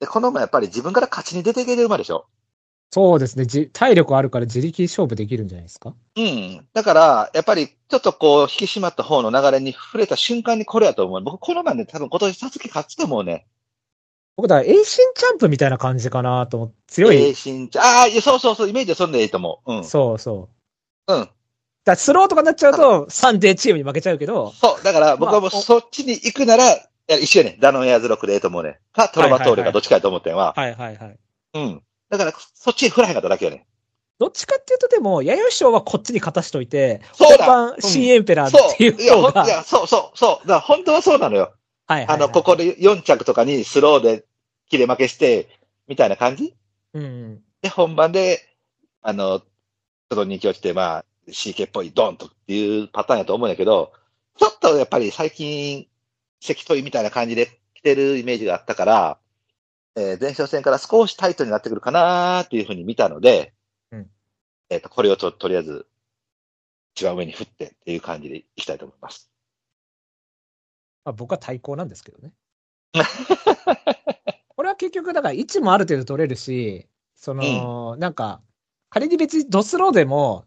[0.00, 2.26] で、この馬やっぱり自分から勝ちに出ていける馬でしょ。
[2.92, 3.46] そうですね。
[3.46, 5.94] じ体力あるから自力勝負できるんじゃないですか？
[6.16, 6.66] うん。
[6.72, 11.22] だから、やっぱりちょっとこう、引き締まった方の流れに触れた瞬間にこれやと思う。
[11.22, 13.46] 僕、この馬ね、多分今年サツキ勝つと思うね。
[14.36, 17.16] 僕だから、エイシンチャンプみたいな感じかなと思って、強い。
[17.16, 19.74] えー、身長ああ、いや、そうそうそう、イメージはそんでいいと思う。
[19.74, 19.84] うん。
[19.84, 20.48] そうそ
[21.08, 21.14] う。
[21.14, 21.28] うん。
[21.84, 24.84] だスローとかになっちゃうと、サンデーチームに負けちゃうけど、そう。
[24.84, 27.58] だから、僕はもうそっちに行くなら、いや一緒やね。
[27.60, 28.78] ダノンエアーズロックでええと思うね。
[28.92, 30.54] か、トロバトールがどっちかやと思ってんわ。
[30.56, 31.18] はいはいはい。
[31.54, 31.82] うん。
[32.10, 33.66] だから、そっちに振らへんかっただけやね。
[34.18, 38.74] どっちかっていうとでも、弥生賞はこっちに勝たしといて、そうだ本番、新エンペラー。
[38.74, 40.48] っていういや、ほんい方が、や、そうそう、そう。
[40.48, 41.52] だから本当はそうなのよ。
[41.86, 44.24] はいはいはいあの、ここで4着とかにスローで
[44.70, 45.48] 切れ負けして、
[45.86, 46.54] みたいな感じ？
[46.94, 47.42] うんうん。
[47.62, 48.40] で、本番で、
[49.02, 53.92] あの、ちょっと人気落ちて、まあ、CK っぽいドンとっていうパターンやと思うんだけど、
[54.38, 55.86] ちょっとやっぱり最近、
[56.40, 59.18] 関取みたいな感じで来てるイメージがあったから、
[59.96, 63.54] えー前哨戦から少しタイトになってくるかなーっていうふうに見たので、
[63.90, 64.10] うん
[64.68, 65.86] えっ、と、これをととりあえず、
[66.94, 69.30] 一番上に振ってっていう感じでいきたいと思います。
[71.04, 72.32] まあ、僕は対抗なんですけどね。
[74.56, 78.42] これは結局、だから位置もある程度取れるし、その、なんか、
[78.90, 80.44] 仮に別にドスローでも、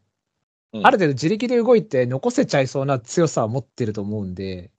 [0.74, 4.70] うんある程度自力で動いて残せちゃいそうな強さは持ってると思うんで、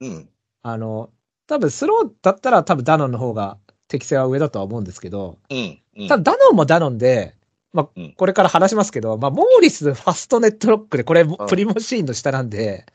[0.00, 0.28] うん。
[0.60, 1.10] あの、
[1.46, 3.58] 多分スローだったら多分ダノンの方が
[3.92, 5.78] 適性は上だとは思うんですけど、うん。
[5.98, 6.08] うん。
[6.08, 7.34] ただダノンもダノンで、
[7.72, 12.92] まあうん、これから話しますけど、まあ、モーリスファストネットロックで、これプリモシーンの下なんで、うん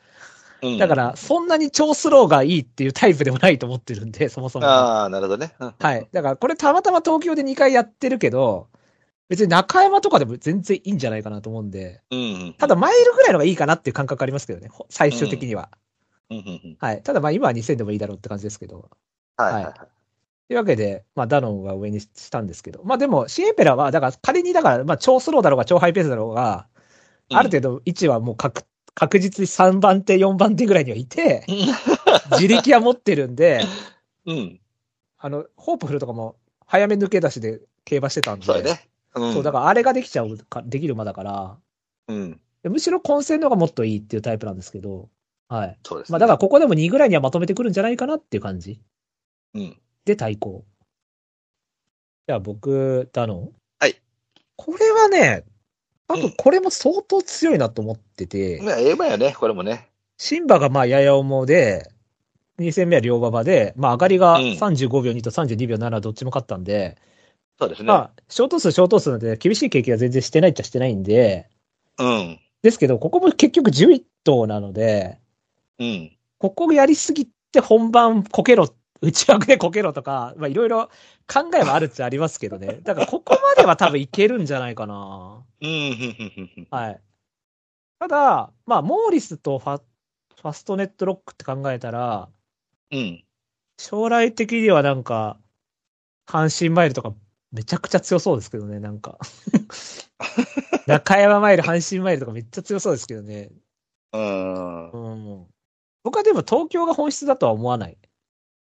[0.80, 4.66] だから、そんなに超スローがいいっていうタイプでもないと思ってるんで、そもそも。
[4.66, 5.54] ああ、なるほどね。
[5.60, 6.08] うんはい。
[6.12, 8.68] だから、これたまたま東京で2回やってるけど、
[9.30, 12.56] 別に中山とかでも全然いいんじゃないかなと思うんで、うん。
[12.58, 15.70] ただマイルぐらいのがいいかなっていう感覚ありますけどね、ほ最終的には。
[16.80, 17.04] はい。
[17.04, 18.90] ただまあ今は2000でもいいだろうって感じですけど。
[19.38, 19.97] はい。
[20.48, 26.68] というわけで、まあダノンは上にしたんですけど、まあでもシエンペラは、だから仮にだから、まあ超スローだろうが超ハイペースだろうが、
[27.30, 31.46] ある程度位置はもう確確実に3番手、4番手ぐらいにはいて、
[32.32, 33.62] 自力は持ってるんで、
[34.26, 34.60] うん。
[35.20, 38.90] あの、ホープフルとかも早め抜け出しで競馬してたんで、そうやね。
[39.16, 39.34] うん。
[39.34, 41.58] そう、だからあれができちゃうか、できる馬だから、
[42.08, 42.40] うん。
[42.64, 45.10] でむしろ混戦の方がもっといいっていうタイプなんですけど、
[45.48, 45.78] はい。
[45.84, 46.14] そうです、ね。
[46.14, 48.82] まあだからここでも2ぐらいにはまとめてくるんじゃないかなっていう感じ
[49.54, 49.78] うん。
[50.08, 50.66] で対抗。
[52.28, 53.96] じゃあ僕、ダノンはい。
[54.56, 55.44] これはね、
[56.08, 59.90] 多分これも相当強いなと思ってて、まあ、ええ馬やね、これもね。
[60.18, 61.92] シンバがまあやや重で、
[62.60, 66.98] 2戦目は両馬場で、まあ上がりがうん35秒2と32秒7どっちも勝ったんで、
[67.60, 67.88] そうですね。
[67.88, 71.50] まあ、ショート数、ショート数なんで、厳しい経験は全然してないっちゃしてないんで、
[71.98, 72.40] うん。
[72.62, 75.20] ですけど、ここも結局11頭なので、
[75.80, 76.12] うん。
[76.38, 78.68] ここやりすぎて本番こけろ、
[79.02, 80.90] 内枠でこけろとか、まあいろいろ
[81.28, 82.80] 考えはあるっちゃありますけどね。
[82.84, 85.44] だからここまでは多分いけるんじゃないかな。
[85.62, 85.68] うん。
[85.68, 85.72] う
[86.62, 86.68] ん。
[86.72, 87.02] はい。
[88.00, 89.82] ただ、まあ、モーリスとファ
[90.42, 92.30] ファストネットロックって考えたら、
[92.92, 93.24] うん。
[93.80, 95.40] 将来的にはなんか、
[96.28, 97.14] 阪神マイルとか
[97.52, 99.18] めちゃくちゃ強そうですけどね、なんか。
[100.88, 103.50] 中山マイル、阪神マイルとかめっちゃ強そうですけどね。
[104.14, 104.92] うん。
[104.92, 105.48] うん。
[106.04, 107.98] 僕はでも東京が本質だとは思わない。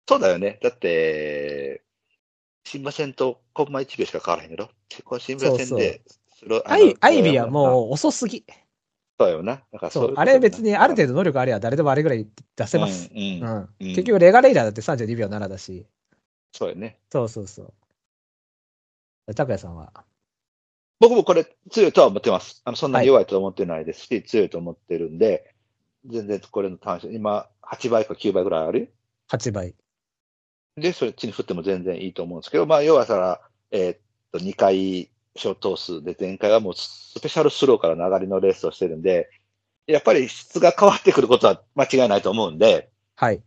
[0.07, 0.59] そうだよね。
[0.61, 1.83] だって、
[2.63, 4.69] 新馬戦とコンマ1秒しか変わらへんやろ？
[4.89, 6.01] 結構新馬戦で、
[6.39, 7.51] それをアイアイビーはう。
[7.51, 8.45] もう遅すぎ。
[9.19, 9.63] そうよな。
[9.71, 10.13] だからそう。
[10.15, 13.09] あれ別にある程度能力あれば誰でもあれぐらい出せます。
[13.13, 13.17] うん。
[13.17, 13.69] うんうん。
[13.79, 15.85] うん結局レガレイダーだって32秒7だし。
[16.51, 16.99] そうよね。
[17.11, 17.73] そうそうそ
[19.27, 19.33] う。
[19.33, 19.91] 拓也さんは？
[20.99, 22.61] 僕もこれ強いとは思ってます。
[22.63, 25.53] あの、そんなに弱いとは思ってないですし、強いと思ってるんで、
[26.05, 28.93] 全然これの単身、今、8倍か9倍ぐらいある
[29.29, 29.75] ？8倍。
[30.77, 33.99] で、そっちに振っても全然いいと思うんですけど、まあ、要はさ、えーっ
[34.31, 39.29] と、2回小投数で、前回はもうスペシャルスローからの上がりのレースをしてるんで、
[39.87, 43.41] やっぱり質が変わってくることは間違いないと思うんで、はい。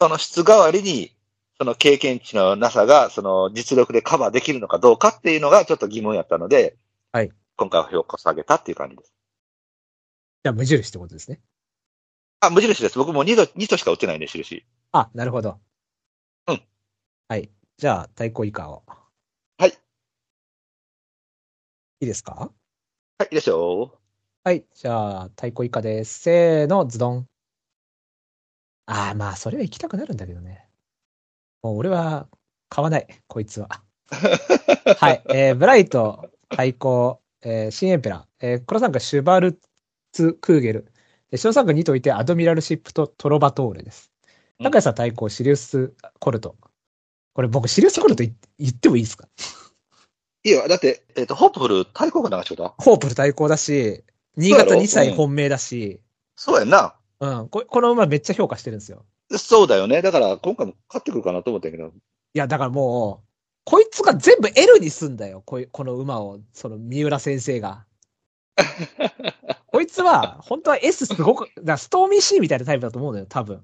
[0.00, 1.14] その質代わりに、
[1.58, 6.76] その経験値のなさが、その実力でカバーできるのかどうかっていうのがちょっと疑問やったので、
[7.12, 7.30] はい。
[7.56, 9.12] 今回は評価を下げたっていう感じです。
[10.42, 11.40] じゃあ無印ってことですね。
[12.40, 12.96] あ、無印です。
[12.96, 14.64] 僕も2度、2度しか打ってないんで、印。
[14.92, 15.58] あ、なるほど。
[17.30, 17.36] うん。
[17.36, 17.50] はい。
[17.78, 18.84] じゃあ、対抗以下を。
[19.58, 19.70] はい。
[19.70, 19.74] い
[22.02, 22.52] いですか？
[23.18, 23.98] はい、いいですよ。
[24.44, 24.64] はい。
[24.74, 26.20] じゃあ、対抗以下です。
[26.20, 27.28] せーの、ズドン。
[28.86, 30.68] ああ、まあ、それは行きたくなるんだけどね。
[31.62, 32.28] もう俺は
[32.68, 33.68] 買わない、こいつは。
[34.98, 35.22] はい。
[35.28, 39.60] えー、ブライト、対抗、えー、新エンペラー、えー、黒参加シュバル
[40.12, 40.92] ツ・クーゲル、
[41.32, 44.10] えー白参加2といてアドミラルシップとトロバトーレです。
[44.58, 46.56] うん高谷さん対抗シリウス・コルト。
[47.32, 49.28] これ僕、シリウス・コルト言言ってもいいですか？
[50.44, 50.66] いいよ。
[50.68, 52.74] だって、えっ、と、ホップフル対抗が流しこと？
[52.78, 54.04] ホープル対抗だし、
[54.36, 56.00] 新潟2歳本命だし、
[56.36, 56.94] そうやんな。
[57.20, 59.04] うん、ここの馬めっちゃ評価してるんですよ。
[59.36, 60.00] そうだよね。
[60.02, 61.88] だから、今回も勝ってくるかなと思ったんやけど。
[61.88, 61.92] い
[62.32, 63.28] や、だからもう、
[63.64, 65.42] こいつが全部 L にすんだよ。
[65.44, 67.84] こいこの馬を、その三浦先生が。
[69.66, 73.62] こいつは、本当は S すごく、だからストーミー C みたいなタイプだと思うのよ、多分。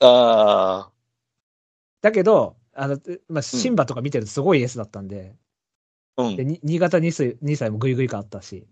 [0.00, 0.90] あ
[2.02, 5.34] だけど、あの、まあ、シンバとか見てるとすごい S だったんで、
[6.16, 6.44] あ、うんで。
[6.44, 8.66] に新潟2歳 ,2 歳もグイグイ感あったし。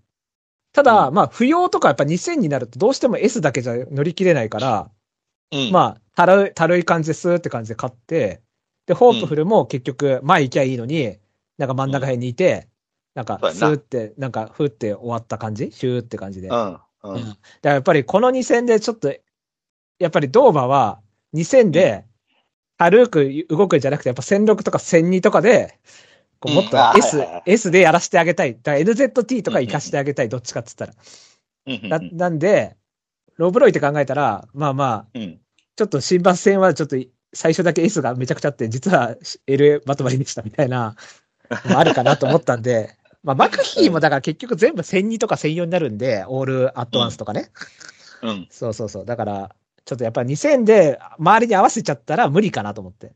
[0.72, 4.90] ただ、うんまあ、不要とかやっぱ2000になるとどうしても S だけじゃ乗り切れないから、
[5.52, 8.40] うん、まあ、たるい、たるい感じですって感じで勝って、
[8.86, 11.16] で、ホープフルも結局、前行きゃいいのに、
[11.58, 12.68] なんか真ん中辺にいて、
[13.14, 16.48] なんか、スーって、なんか、ふーって終わった感じシューって感じで。
[16.48, 16.56] うだ
[17.02, 17.10] かん。
[17.10, 17.36] ううんん。
[17.62, 19.12] らやっぱりこの2戦でちょっと、
[19.98, 21.00] やっぱりドーバは
[21.34, 22.04] 2戦で、
[22.80, 25.78] 軽く動くんじゃなくて、やっぱ1006とか1002とかで、
[26.38, 28.54] こうもっとうん S、はいはいはい S でやらせてあげたい。
[28.54, 30.94] だから NZT とか活かしてあげたい、どっちかっつったら。
[31.66, 31.88] うん。
[31.90, 32.76] ななんで、
[33.36, 35.40] ロブロイって考えたら、まあまあ、うん。
[35.76, 36.96] ちょっと新バス戦はちょっと
[37.34, 39.14] 最初だけ S がめちゃくちゃあって、実は
[39.46, 40.96] LA まとまりでしたみたいな、
[41.50, 47.50] あるかなと思ったんで、 まあマクヒーもだから結局全部1002とか1004になるんで、オールアットワンスとかね。
[48.22, 48.48] うん。
[48.50, 49.04] そうそうそう。
[49.04, 49.54] だから、
[49.90, 53.12] ちょっとやっぱ2000で周りに合わせちゃったら無理かなと思って。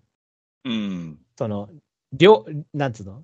[0.65, 1.19] うん。
[1.39, 1.69] その、
[2.13, 3.23] 両、なんつうの？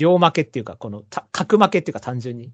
[0.00, 2.46] 両負けっていうか、この、た角負けっていうか単純に。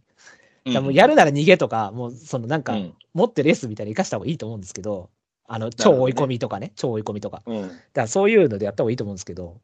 [0.67, 2.95] だからもうやるなら逃げとか、もうそのなんか、うん。
[3.15, 5.09] 持ってる S みたいに生かした方がいいと思うんですけど、
[5.47, 7.43] あの、超追い込みとかね、超追い込みとか。
[7.47, 7.63] うん。
[7.63, 9.59] だからそういうのでやった方がいいと思うんですけど、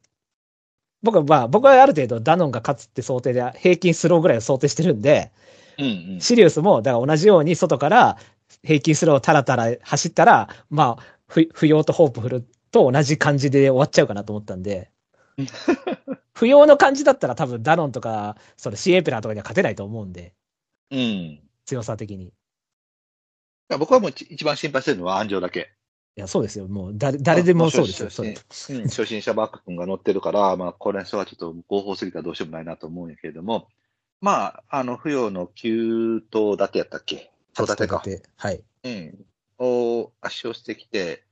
[1.03, 5.31] 僕はまあ、僕はある程度ダノンが勝つって想定で平均スローぐらいを想定してるんで、
[5.77, 6.19] うん。
[6.21, 8.17] シリウスも、だから同じように外から
[8.61, 14.91] 平均スローをタラタラ走ったら、まあ、不不要とホープフルと同じ感じで終わっちゃうかなと思ったんで、
[16.33, 20.33] 不要の感じだったら多分ダノンとか、そのシエペラとかには勝てないと思うんで、
[20.91, 21.39] うん。
[21.65, 22.25] 強さ的に。
[22.25, 22.31] い
[23.79, 25.73] 僕はもう一一番心配してるのは安城だけ。
[26.15, 26.67] や、そうですよ。
[26.67, 28.29] もう誰、誰でもそうですよ、それ。
[28.29, 33.67] うん、初心者バック君が乗ってるから、まあ、これはちょっと合法すぎたらどうしようもないなと思うんやけれども、
[34.21, 37.31] まあ、あの、扶養の9頭立てやったっけ？
[37.53, 37.99] 頭立てか。
[37.99, 38.23] て。
[38.37, 38.63] はい。
[38.83, 39.25] うん。
[39.59, 41.23] を圧勝してきて、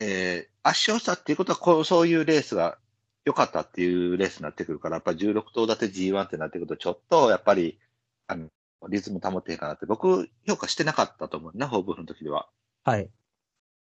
[0.00, 2.78] えー、圧勝したっていうことはこう、そういうレースが
[3.24, 7.78] 良かったっていうレースになってくるから、やっぱり16頭立て G1 ってなってくると、ちょっとやっぱり、
[8.26, 8.48] あの、
[8.88, 12.48] リズム保っていいかなって、僕、評価してなかったと思うな、ホーブフの時では。
[12.84, 13.10] はい。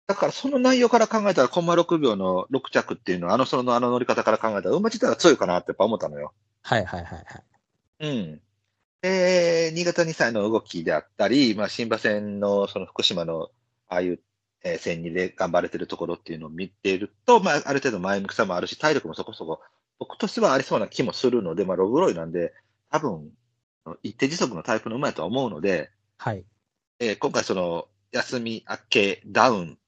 [0.06, 6.32] だからその内容から考えたら、コンマ6秒の6着っていうのは、あの、その、あの乗り方から考えたら、馬自体は強いかなってやっぱ思ったのよ。
[6.62, 8.08] はいはいはいはい。
[8.08, 8.40] うん。
[9.02, 13.50] えー、新潟2歳の動きであったり、まあ、新馬戦のその福島の
[13.88, 14.20] ああいう、
[14.64, 19.60] えー戦にで頑張れてるところっていうのを見ていると、まあ、ある程度前向きさもあるし、体力もそこそこ、
[20.00, 22.52] 僕としてはありそうな気もするので、まあ、ロブロイなんで、
[22.90, 23.30] 多分、
[24.02, 26.44] 一定時速のタイプの馬やとは思うので、はい。
[26.98, 29.78] えー今回その、休み明け、ダウン、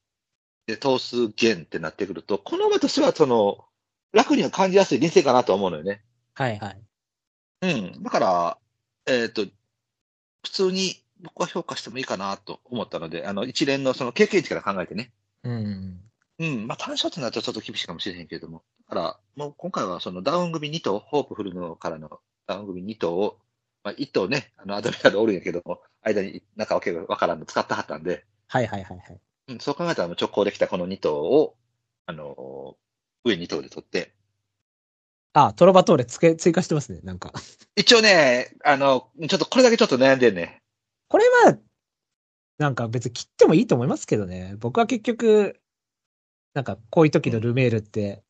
[0.66, 3.64] で、頭数減ってなってくると、この馬としてはその、
[4.12, 6.04] 楽には感じやすい臨戦かなと思うのよね。
[6.34, 6.82] はいはい。
[7.62, 7.66] う
[7.98, 8.02] ん。
[8.02, 8.58] だから、
[9.10, 9.44] えっ、と、
[10.42, 15.12] 普通に僕は評価してもいいかなと思ったので、あの、一連のその経験値から考えてね。
[15.44, 16.00] うん。
[16.38, 16.66] うん。
[16.66, 18.62] まあ、単勝ってなるとちょっと厳しいかもしれへんけれども。
[18.88, 23.38] だから、もう今回はそのダウン組2頭、ホープフルのからのダウン組2頭を、
[23.84, 29.20] まあ、1頭ね、あの、アドミラルおるんやけども、間に中分けがわからんの使ってはったんで、はいはいはいはい。
[29.48, 31.56] うん、そう考えたら直行できたこの2頭を、
[32.06, 32.76] あの
[33.24, 34.14] 上2頭で取って、
[35.32, 37.32] あ、トロバトーレつけ、追加してますね、なんか。
[37.76, 40.60] 一応ね、あの、ちょっとこれだけちょっと悩んでんね。
[41.08, 41.56] これは、
[42.58, 44.56] なんか別に切ってもいいと思いますけどね。
[44.58, 45.60] 僕は結局、
[46.54, 48.22] なんかこういう時のルメールって、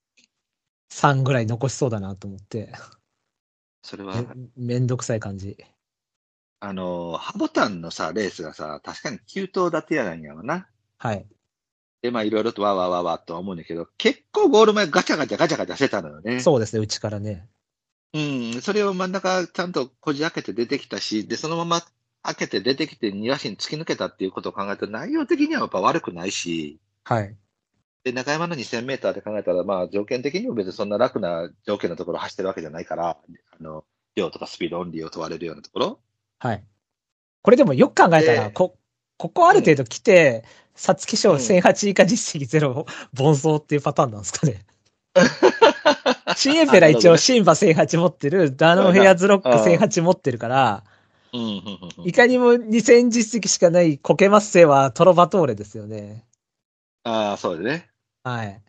[0.92, 2.72] 3ぐらい残しそうだなと思って、
[3.82, 4.14] それは、
[4.56, 5.56] めめんどくさい感じ。
[6.60, 10.68] あの、ハボタンのさ、レースがさ、確かに9頭立てやなんやわな。
[10.98, 11.26] はい。
[12.02, 16.40] で、まあいろいろとわーわーわーわーとは思うんだけど、結構ゴール前ガチャガチャガチャガチャしてたのよね。
[16.40, 17.46] そうですね、うちからね。
[18.14, 18.62] うん。
[18.62, 21.82] それを真ん中ちゃんとこじ開けて出てきたし、で、そのまま
[22.22, 27.36] 開けて出てきて庭師に突き抜けたっていうことを考えたら内容的にはやっぱ悪くないし、はい。
[28.02, 33.84] で、中山の2000メーターで考えたら、まあ条件的にも別にそんな楽な条件のところを走ってるわけじゃないから、あの、
[34.16, 36.00] 量とかスピードオンリーを問われるようなところ。
[36.38, 36.64] はい。
[37.42, 38.76] これでもよく考えたら、でこ、
[39.16, 40.44] ここある程度来て、
[40.80, 42.86] 皐月賞うん1008以下実績ゼロ、
[43.18, 44.64] 凡走っていうパターンなんですかね。
[46.36, 50.84] シンエンペラ一応シンバ1008持ってる、ダノンヘアズロック1008持ってるから、
[52.04, 56.24] いかにも2000実績しかないコケマッセはトロバトーレですよね。
[57.02, 57.90] ああ、そうですね。
[58.24, 58.62] はい。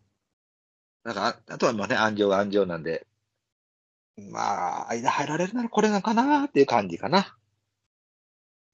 [1.03, 3.07] なんか、ああとはまあね、安城が安城なんで、
[4.17, 7.37] まあ、間入られるならこれなんかなっていう感じかな。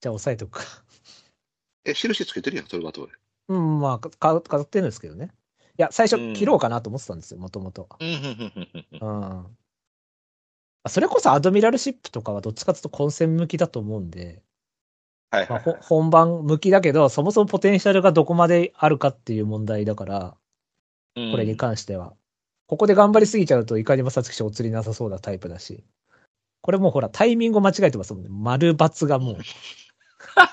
[0.01, 0.65] じゃあ押さえとくか。
[1.85, 3.07] え、印つけてるやん、それだと。
[3.49, 5.31] うん、まあ、か買う買ってるんですけどね。
[5.77, 7.87] いや、最初うん切ろうかなと思ってたんですよ、もともと。
[7.99, 9.41] うん、うん、うん、うんうん。
[9.41, 9.57] うん。
[10.83, 14.41] あそれこそアドミラルシップとかはどっちかというと混戦向きだと思うんで、
[15.31, 20.37] はい、まあ、はいほ本番向きだけど、そもそもポテンシャルがどこまであるかっていう問題だから、は
[21.15, 21.31] い。
[21.31, 22.15] これに関しては。
[22.67, 25.83] ここで頑張りすぎちゃうと、いかにもさつき賞お釣りなさそうなタイプだし。
[26.61, 28.29] これもうほら、タイミングを間違えてますもんね。
[28.31, 29.37] 丸×がもう。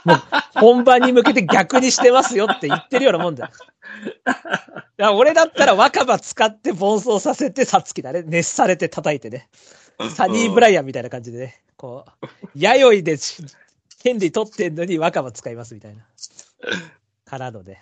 [0.04, 0.18] もう、
[0.54, 3.50] 本番に向けて逆にしてますよって言ってるようなもんだよ。
[4.98, 8.22] いや俺だったら若葉使って暴走させて、さつきだね。
[8.22, 9.48] 熱されて叩いてね。
[10.14, 11.62] サニー・ブライアンみたいな感じでね。
[11.76, 13.44] こう、弥生でし
[14.02, 16.06] 権利取ってんのに若葉使いますみたいな。
[17.24, 17.78] からので。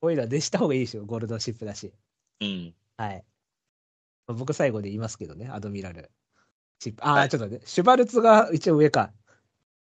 [0.00, 1.04] こういうのはでした方がいいでしょ。
[1.04, 1.92] ゴールドシップだし。
[2.40, 2.74] うん。
[2.96, 3.24] はい。
[4.26, 6.10] まあ僕最後で言いますけどね、アドミラル。
[6.80, 7.06] チップ。
[7.06, 7.66] ああ、はいちょっと待って。
[7.66, 9.12] シュバルツが一応上か。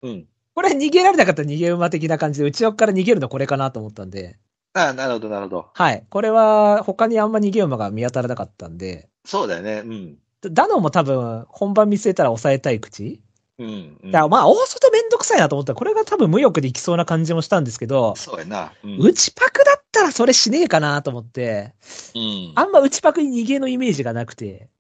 [0.02, 0.26] うん。
[0.56, 4.38] これ逃げられなかったら逃げ馬的な感じで、内側から逃げるのこれかなと思ったんで、
[4.72, 5.70] ああ、なるほど、なるほど。
[5.74, 6.06] はい。
[6.08, 9.82] これは他にあんま逃げ馬が見当たらなかったんで、そうだよね。
[9.84, 10.18] うん。
[10.50, 13.20] ダノンも多分本番見据えたら抑えたい口。
[13.58, 13.98] うん。
[14.02, 18.72] うんだからまあ、大外めんどくさいなと思ったら、これが多分無欲でいきそうな感じもしたんですけど、そうやな。
[18.82, 18.98] うん。
[18.98, 21.74] 内パクだったらそれしねえかなと思って、
[22.14, 22.52] うん。
[22.54, 24.70] あんま内パクに逃げのイメージがなくて、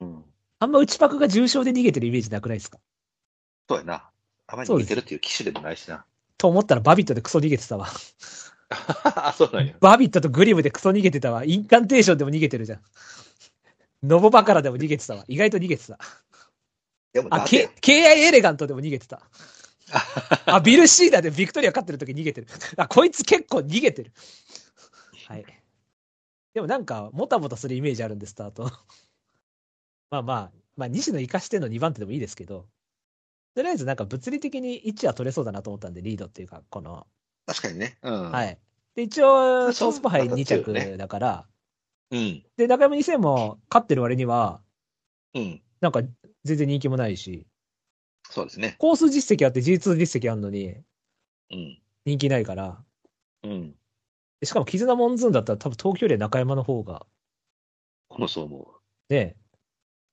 [0.00, 0.24] うん。
[0.58, 2.78] あんま内パクが重傷で逃げてるイメージなくないですか？
[3.68, 4.08] そうやな。
[4.46, 6.04] あまり似てるっていう機種でもないしな。
[6.38, 7.88] と思ったらバビットでクソ逃げてたわ。
[8.68, 9.74] あ、そうなんや。
[9.80, 11.44] バビットとグリムでクソ逃げてたわ。
[11.44, 12.80] インカンテーションでも逃げてるじゃん。
[14.02, 15.24] ノボバカラでも逃げてたわ。
[15.28, 15.94] 意外と逃げてた。
[15.94, 15.98] あ、
[17.12, 19.22] でもだ K、KI エレガントでも逃げてた。
[20.46, 22.46] あ、ビルシーダーでビクトリア勝ってる時逃げてる。
[22.76, 24.12] あ、こいつ結構逃げてる。
[25.28, 25.44] はい。
[26.54, 28.70] でもなんか、もたもたするイメージあるんで、スタート。
[30.10, 32.66] まあまあ、まあ、西野生かしての2番手でもいいですけど、
[33.56, 37.06] とりあえずなんか物理的に位置は取れそうだなと思ったんで、リードっていうか、この、
[37.46, 37.96] 確かにね。
[38.02, 38.30] うん。。
[38.30, 38.58] はいい。
[38.96, 41.46] で、一応、そうソースポ杯2まだ強いよね着だから、
[42.10, 42.44] うん。
[42.58, 44.60] で、中山2000も勝ってる割には、
[45.32, 45.62] うん。
[45.80, 46.02] なんか
[46.44, 47.46] 全然人気もないし、
[48.28, 48.76] そうですね。
[48.78, 50.74] コース実績あって G2 実績あるのに
[51.50, 51.78] うん。
[52.04, 52.84] 人気ないから、
[53.42, 53.74] うん。
[54.40, 57.06] でしかも絆モンズーンだったら多分東京より中山の方が、
[58.08, 58.66] このそう思
[59.08, 59.34] ね。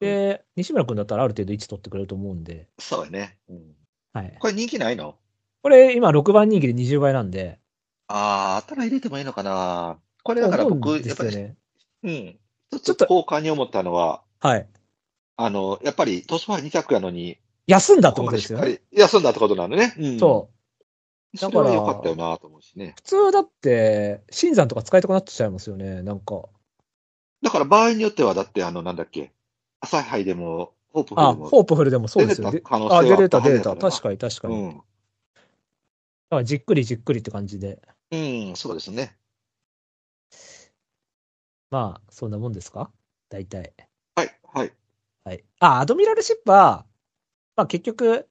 [0.04, 2.82] で、西村君だったらある程度位置取ってくれると思うんで、う。
[2.82, 3.38] そうやね。
[3.50, 3.76] うん。
[4.14, 4.38] はい。
[4.40, 5.16] これ人気ないの？
[5.62, 7.60] これ今6番人気で20倍なんで、
[8.08, 9.98] ああ、あったら入れてもいいのかな。
[10.24, 11.38] これだから僕、思うんでやっぱり。
[11.38, 12.40] うん。
[12.72, 14.68] ちょっとと交換に思ったのは、はい。
[15.38, 17.38] あの、やっぱりトスファー2着やのに、
[17.68, 18.82] 休んだってことですよね。
[18.92, 19.94] 休んだってことなんでね。
[19.98, 21.38] うんそう。
[21.38, 22.94] それは良かったよなと思うしね。
[22.98, 26.44] 普通だって、新山とか使いたくなっちゃいますよね、なんか。
[27.42, 29.32] だから場合によっては、だってあの、なんだっけ、
[29.84, 33.76] 朝日杯でも、ホープフルあ、でも、ホープフルでもそうですよねあ、出れた、出れた。
[33.76, 34.62] 確かに、確かに。
[34.62, 34.78] だうん。
[34.80, 34.84] か
[36.38, 37.82] らじっくりじっくりって感じで。
[38.12, 39.18] うん、そうですね。
[41.70, 42.92] まあ、そんなもんですか？
[43.30, 43.74] 大体。
[44.16, 44.74] はい、はい。
[45.26, 45.44] はい。
[45.60, 46.86] あ、アドミラルシップは、
[47.58, 48.30] まあ結局、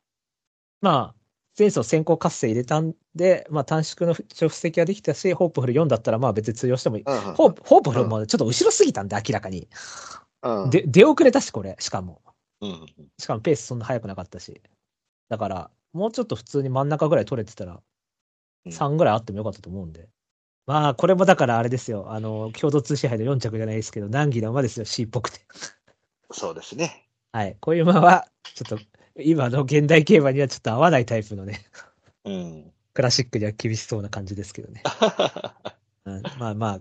[0.81, 1.23] まあ、
[1.59, 7.03] 前走先行活性入れたんで、まあ短縮の除布石ができたし、ホープフル4だったらまあ別に通用してもいい。
[7.03, 9.69] うんホープホープフルもちょっと後ろすぎたんで、明らかに。
[10.43, 10.71] うん。
[10.71, 12.21] で、出遅れたし、これ、しかも。
[12.61, 12.87] うん。
[13.19, 14.61] しかもペースそんな速くなかったし。
[15.29, 20.09] だから、もうちょっと普通に真ん中ぐらい取れてたら、うん3ぐらいあってもよかったと思うんで。
[20.67, 22.13] まあ、これもだからあれですよ。
[22.13, 25.41] あの、共同通信杯で4着じゃないですけど、難儀な馬ですよ、C っぽくて。
[26.31, 27.09] そうですね。
[27.33, 27.57] はい。
[27.61, 28.85] こういう馬は、ちょっと、
[29.17, 31.65] 今の現代競馬にはちょっと合わないタイプのね、
[32.25, 32.73] うん。
[32.95, 34.83] クラシックには厳しそうな感じですけどね。
[36.05, 36.81] うん、まあまあ、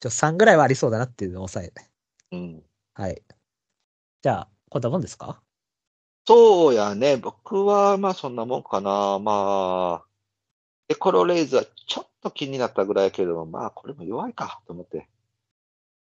[0.00, 1.88] ちょ3ぐらいはありそうだなっていうのを抑えて。
[2.32, 2.65] うん。
[2.98, 3.22] はい。
[4.22, 5.42] じゃあ、こんなもんですか？
[6.26, 7.18] そうやね。
[7.18, 9.18] 僕は、まあそんなもんかな。
[9.18, 10.06] まあ、
[10.88, 15.06] エコロレイズはちょっと気になったぐらいやけど、まあこれも弱いかと思って。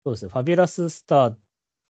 [0.03, 0.31] そうですね。
[0.31, 1.35] ファビュラススター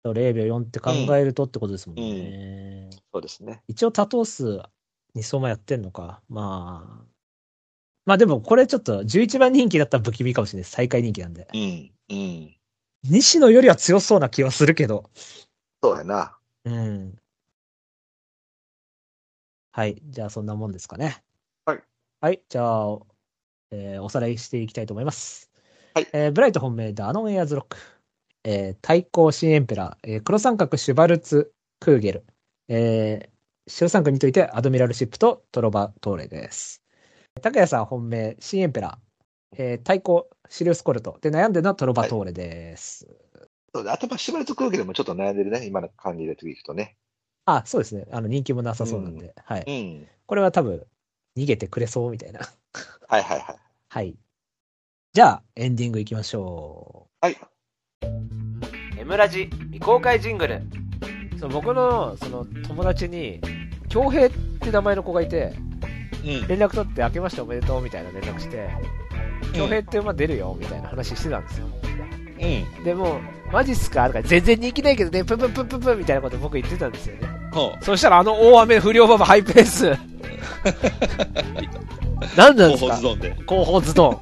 [0.02, 2.90] と0秒4って考えるとってことですもんね。
[3.12, 3.62] そうですね。
[3.68, 4.60] 一応多頭数
[5.14, 6.20] 2相馬やってんのか。
[6.28, 7.04] まあ。
[8.06, 10.72] まあでもこれちょっと11番人気だったら不気味かもしれないです。
[10.72, 11.46] 最下位人気なんで。
[11.54, 11.92] うん。
[12.08, 12.59] うん。
[13.04, 15.10] 西野よりは強そうな気はするけど。
[15.82, 16.36] そうやな。
[16.64, 17.18] うん。
[19.72, 20.00] はい。
[20.04, 21.22] じゃあそんなもんですかね。
[21.64, 21.82] はい。
[22.20, 22.42] はい。
[22.48, 22.98] じゃあ、
[23.70, 25.50] えーおさらいしていきたいと思います。
[25.94, 27.76] はいえーブライト本命、ダノンエアーズロック。
[28.44, 32.24] えー対抗新エンペラー、えー黒三角シュバルツ・クーゲル。
[32.68, 33.30] えー
[33.70, 36.82] 白三角にといてアドミラルシップとトロバ・トーレです。
[37.40, 39.09] 高谷さん本命、新エンペラー。
[39.56, 41.18] えー対抗シリウス・コルト。
[41.20, 43.06] で、悩んでるのはトロバ・トーレです。
[43.72, 45.64] そうで頭しばらく空気でもちょっと悩んでるね。
[45.66, 46.96] 今の感じで次行くとね。
[47.46, 48.06] あ、そうですね。
[48.10, 49.32] あの人気もなさそうなんで。
[49.44, 49.64] はい。
[49.66, 49.72] う
[50.02, 50.08] ん。
[50.26, 50.84] これは多分、
[51.36, 52.40] 逃げてくれそうみたいな。
[53.08, 53.56] はいはいはい。
[53.88, 54.16] はい。
[55.12, 57.36] じゃあ、エンディングいきましょはい。
[58.98, 60.56] エムラジ未公開ジングル
[61.36, 61.38] う。
[61.38, 63.40] そう僕のその友達に、
[63.88, 64.30] 京平っ
[64.60, 65.52] て名前の子がいて、
[66.24, 66.48] うん。
[66.48, 68.68] 連絡取って明けましておめでとうみたいな連絡して、
[69.52, 71.66] 京平って馬出るよみたいな話してたんですよ。
[72.40, 72.84] うん。
[72.84, 73.20] でも、
[73.52, 74.06] マジっすか？
[74.08, 77.28] とか、全然人気ないけどね、プンプンプンプンプンみたいなこと僕言ってたんですよね。
[77.52, 79.90] ほそしたらあの大雨不良馬場ハイペース。
[82.36, 82.98] 何なんですか？
[83.02, 83.34] ドンで。
[83.48, 84.20] 広報ズドン。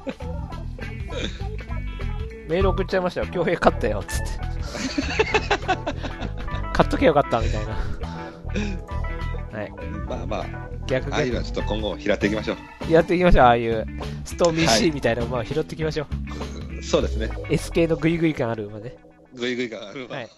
[2.49, 3.27] メール送っちゃいましたよ。
[3.27, 4.25] 京平勝ったよ、つって。
[6.73, 7.77] 買っとけよかった、みたいな。
[9.59, 9.71] はい。
[10.07, 10.45] まあまあ、
[10.87, 12.55] 逆逆ああいうのはちょっと今後拾っていきましょ
[12.89, 13.85] やっていきましょう、ああいう。
[14.25, 16.07] ストーミーは C いみたいな馬を拾っていきましょ
[16.75, 16.79] う。
[16.79, 16.83] う。
[16.83, 17.27] そうですね。
[17.49, 18.95] SK のグイグイ感ある馬ね。
[19.33, 20.15] ぐいぐいがあるわ。
[20.15, 20.29] はい。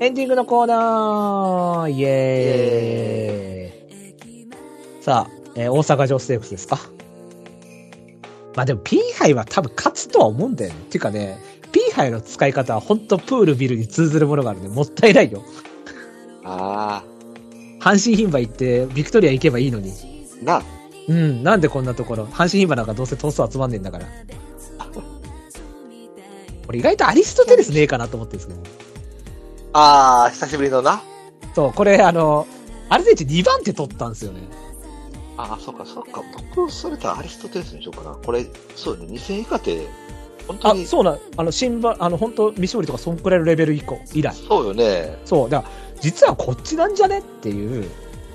[0.00, 6.78] エンディングのコーナーイエーイさあ、えー大阪城ステークスですか？
[8.54, 10.78] まあでも P 杯は多分勝つとは思うんだよね。
[10.78, 11.38] っていうかね、
[11.72, 15.42] P 杯の使い方は本当プールビルに通ずるものがあるんで、もったいないよ。
[16.44, 17.02] あ
[17.80, 19.92] 阪神牝馬行ってビクトリア行けばいいのに。
[20.42, 20.44] あ。
[20.44, 20.62] な、
[21.08, 22.24] うん、なんでこんなところ。
[22.26, 24.06] 阪神牝馬なんかどうせ頭数集まんねえんだから。
[26.68, 28.87] 俺意外とアリストテレスねえかなと思ってるんですけど。
[29.72, 31.02] ああ、久しぶりのな。
[31.54, 32.46] そう、これあの、
[32.88, 34.40] アルゼンチン2番手取ったんですよね。
[35.36, 36.22] ああ、そうか、そうか。
[36.54, 38.16] 僕、それとアリストテレスにしようかな。
[38.16, 38.46] これ、
[38.76, 39.86] そうね、2000以下って、
[40.46, 44.34] 本当あ、に、そうなん、あの、新馬、あの、本当未勝利とかそんくらいのレベル以降、以来。
[44.34, 45.18] そうよね。
[45.24, 47.88] そう、だから、実はこっちなんじゃねっていう。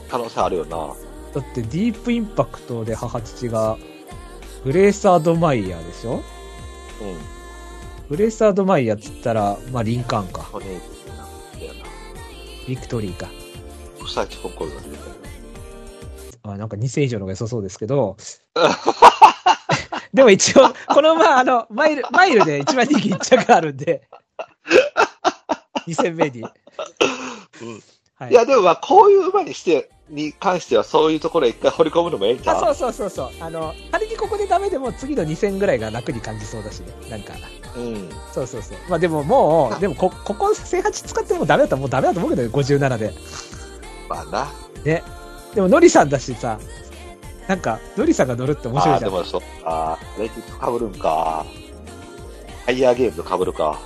[0.10, 0.78] 可能性あるよな。
[0.78, 3.78] だって、ディープインパクトで母父が、
[4.64, 6.12] グレーサードマイヤーでしょ？
[6.12, 6.22] うん。
[8.10, 10.48] グレーサードマイヤーって言ったら、まあ、リンカーンか。
[12.68, 13.28] ビクトリーか。
[16.44, 18.18] あなんか2000以上の方が良さそうですけど。
[20.14, 24.08] でも一応、このまあ、あの、マイル、マイルで一番人気1着あるんで、
[25.88, 26.42] 2000名に。
[26.42, 26.48] うん
[28.16, 33.44] はいいや、でもまあ、こういう馬にして、に関してはそういうところへ一回掘り込むのもええんちゃあ、そうそうそうそう。
[33.44, 36.94] あの、仮にここでダメでも次の2戦ぐらいが楽に感じそうだしね。
[37.10, 37.34] なんか。
[37.76, 38.10] うん。
[38.32, 38.78] そうそうそう。
[38.90, 43.14] まあでももう、でもこ、ここ1008使ってもダメだったらもうダメだと思うけどね、57で。
[44.10, 44.52] まあな。
[44.84, 45.04] ね。
[45.54, 46.60] でも、ノリさんだしさ、
[47.48, 49.12] なんか、ノリさんが乗るって面白ああ、いじゃん。
[49.12, 49.42] でもそう。
[49.64, 51.46] ああ、レジット被るんか。
[52.66, 53.80] ハイヤーゲームと被るか。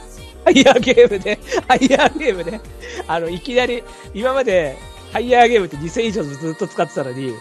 [0.46, 2.62] ハイヤーゲームで、ハイヤーゲームで、
[3.08, 3.84] あの、いきなり、
[4.14, 4.78] 今まで、
[5.12, 7.34] ハイヤーゲームって2000以上ずっと使ってたのに、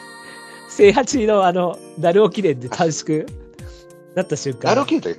[0.71, 3.25] 1008のあの、ナルオ記念で短縮
[4.15, 4.71] なった瞬間。
[4.71, 5.15] ナロキンって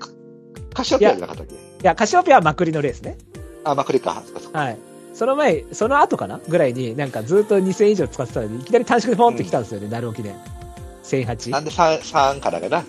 [0.78, 1.54] カシオペアじゃなかったっけ？
[1.54, 3.18] いや、カシオペアはまくりのレースね。
[3.64, 4.22] あ、まくりか。
[4.26, 4.78] そっかはい。
[5.14, 10.36] その前、その後かなぐらいに、なんかずっと2000以上使ってたのに、いきなり短縮でポンって来たんですよね、ナルオ記念。
[11.04, 11.50] 1008。
[11.50, 12.84] ないんで3、三からかな？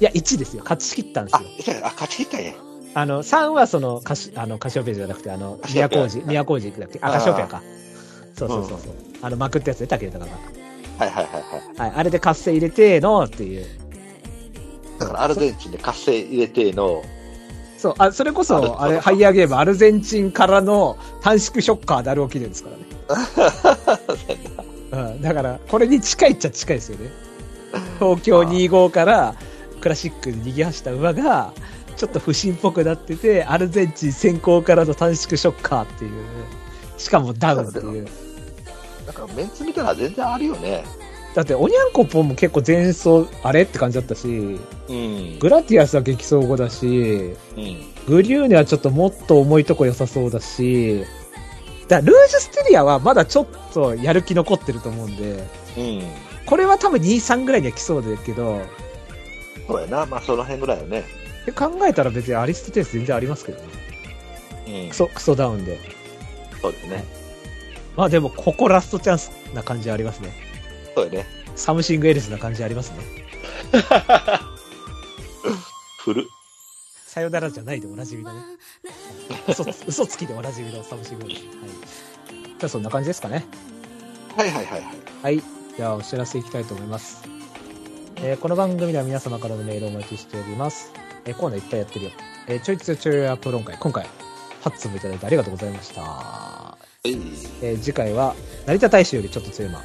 [0.00, 0.62] や、1ですよ。
[0.62, 2.52] 勝ち切ったんですあよ。、そうやあ、勝ち切ったんや。
[2.96, 6.98] あの、3はその、カシ、あの、カシオペアじゃなくて、あの、宮古路、宮古路行くだっけ？
[7.00, 7.62] あ、あーカシオペアか。
[8.36, 8.92] そうそうそうそう。
[9.22, 10.30] あの、まくったやつで、竹豊が。
[10.98, 11.78] はいはいはいはい。
[11.78, 11.92] はい。
[11.96, 13.66] あれで活性入れてのっていう。
[14.98, 17.02] だからアルゼンチンで活性入れての、
[17.84, 22.84] そう、あ、それこあそ、れあれ、ハイヤーゲーム、アルゼンチンからの短縮ショッカーダルオ記念ですからね。
[24.90, 25.20] うん。
[25.20, 27.10] だから、これに近いっちゃ近いですよね。
[27.98, 29.34] 東京25から、
[29.82, 31.52] クラシックに逃げ走った馬が、
[31.94, 36.12] ちょっと不審っぽくなってて、アルゼンチン先行からの短縮ショッカーっていう。
[36.96, 38.08] しかもダウンっていう。
[39.04, 40.86] なんかメンツ見たら全然あるよね。
[41.34, 44.58] だって、おにゃんこぽんも結構前走、あれって感じだったし、
[44.88, 45.38] うん。
[45.40, 47.94] グラティアスは激走後だし、うん。
[48.06, 51.04] グリューネはちょっともっと重いとこ良さそうだし、
[51.88, 55.44] だルージュステリアはまだちょっとやる気残ってると思うんで、
[55.76, 56.02] うん。
[56.46, 58.60] これは多分2、3ぐらいには来そうだけど、
[59.66, 60.06] そうやな。
[60.06, 61.04] まあその辺ぐらいよね。
[61.46, 63.68] で考えたら別にアリストテレス全然ありますけどね。
[64.84, 64.94] うんク。
[64.94, 65.80] ソ、クソダウンで。
[66.62, 67.04] そうですね。
[67.96, 70.43] まあでも、ここラストチャンスな感じありますね。
[70.94, 71.26] そうやね。
[71.56, 72.98] サムシングエルスな感じありますね。
[75.98, 76.28] 振る。
[77.06, 78.40] さよならじゃないでおなじみのね。
[79.48, 81.42] 嘘、嘘つきでおなじみのサムシングエルス。
[81.42, 81.48] はい。
[81.48, 83.44] じゃあそんな感じですかね。
[84.36, 84.92] はいはいはいはい。
[85.22, 85.42] はい。
[85.76, 87.22] じゃあ、お知らせいきたいと思います。
[88.16, 90.92] えーこの番組では皆様からのメールをお待ちしております。
[91.24, 92.10] えーコーナーいっぱいやってるよ。
[92.48, 93.76] えーちょいつよちょいやプロン会。
[93.78, 94.06] 今回、
[94.62, 96.00] 8つもいただいてありがとうございました。
[96.02, 97.10] はい。
[97.62, 98.34] えー次回は、
[98.66, 99.82] 成田大使よりちょっと強い馬。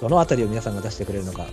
[0.00, 1.50] どのあたりを皆さんが出してくれるのか、はい、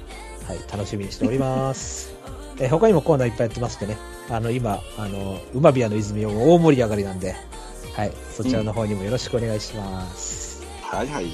[0.71, 2.13] 楽しみにしております。
[2.59, 3.97] えー他にもコーナーいっぱいやってましてね、
[4.29, 7.35] あの、今、あの、馬ビアの泉を大盛り上がりなんで、
[7.93, 10.63] はい、そちらの方にもよろしくお願いします。
[10.81, 11.25] はいはい。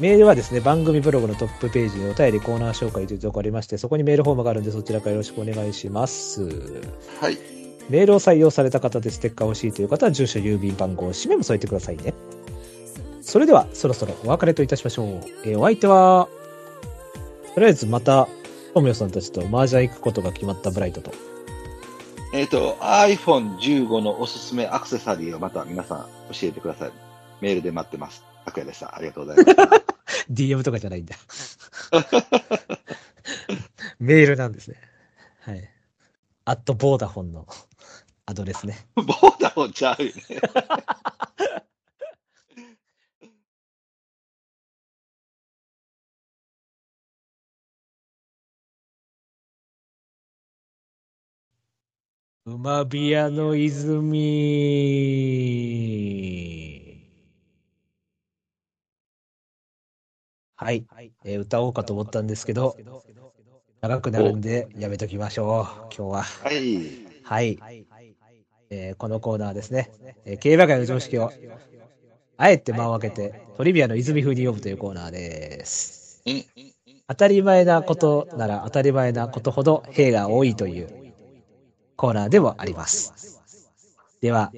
[0.00, 6.42] メールはですね、番組ブログのトップページにお便りコーナー紹介というところありまして、そこにメールフォームがあるんで、そちらからよろしくお願いします。
[7.20, 7.38] はい。
[7.90, 12.14] メールを採用された方でステッカー欲しいという方は、住所、郵便番号、氏名も添えてくださいね。
[13.28, 15.06] それでは、そろそろお別れといたしましょう。
[15.44, 16.30] えーお相手は、
[17.54, 18.26] とりあえずまた、
[18.72, 21.12] トムヨさんたちと麻雀行くことが決まったブライトと。
[22.32, 25.98] えっ、と、iPhone15 のおすすめアクセサリーをまた皆さん
[26.32, 26.90] 教えてください。
[27.42, 28.24] メールで待ってます。
[28.46, 28.96] 拓也でした。
[28.96, 29.88] ありがとうございます。
[30.32, 31.14] DM とかじゃないんだ。
[34.00, 34.78] メールなんですね。
[35.42, 35.70] はい。
[36.46, 37.46] アットボーダフォンの
[38.24, 38.86] アドレスね。
[38.96, 40.22] ボーダーをちゃうよね。
[52.56, 54.18] 馬ビアの泉。
[60.56, 60.86] はい、
[61.24, 62.76] えー歌おうかと思ったんですけど、
[63.80, 65.64] 長くなるんでやめときましょう、
[65.96, 66.22] 今日は。
[66.24, 66.98] はい。
[67.22, 67.62] はい。
[68.70, 69.92] えーこのコーナーですね、
[70.24, 71.32] えー競馬界の常識を、
[72.36, 76.22] あえて間を空けて、トリビアの泉風に読むというコーナーです。
[76.26, 76.44] うん。
[77.08, 80.90] 当たり前なことなら当たり前なことほど兵が多いという
[81.98, 83.40] コーナーでもあります。
[84.20, 84.52] では、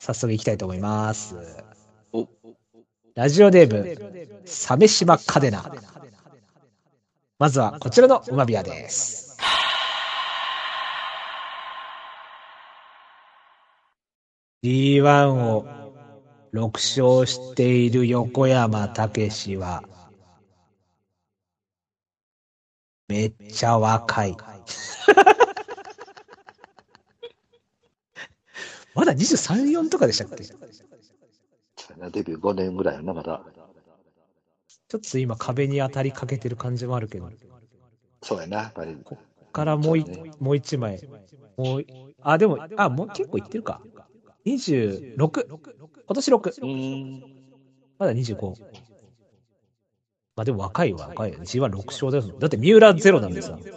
[0.00, 1.36] 早速行きたいと思います。
[3.14, 5.72] ラジオネーム、鮫島カデナ。
[7.38, 9.36] まずはこちらの馬ビアです。
[14.64, 15.64] D1 を
[16.52, 19.84] 6勝している横山武史は、
[23.06, 24.36] めっちゃ若い。
[28.94, 30.44] まだ23、4とかでしたっけ？
[30.44, 30.54] ち
[32.12, 33.42] デビュー5年ぐらいよな、まだ。
[34.94, 37.32] ょっと今壁に当たりかけてる感じもあるけど、こ
[38.22, 38.96] そうやな、やっぱり。
[39.04, 41.00] こっからもういそうねもう一枚。
[41.56, 41.84] もう、
[42.22, 43.80] あ、でも、あ、もう結構いってるか。
[44.46, 45.16] 26。
[45.16, 45.58] 今
[46.14, 46.50] 年6。
[46.50, 47.20] うーん。
[47.98, 48.54] まだ25。
[50.36, 51.44] まあでも若いは若いよね。
[51.44, 52.38] G16 勝ですもん。
[52.38, 53.58] だって三浦ゼロなんですよ。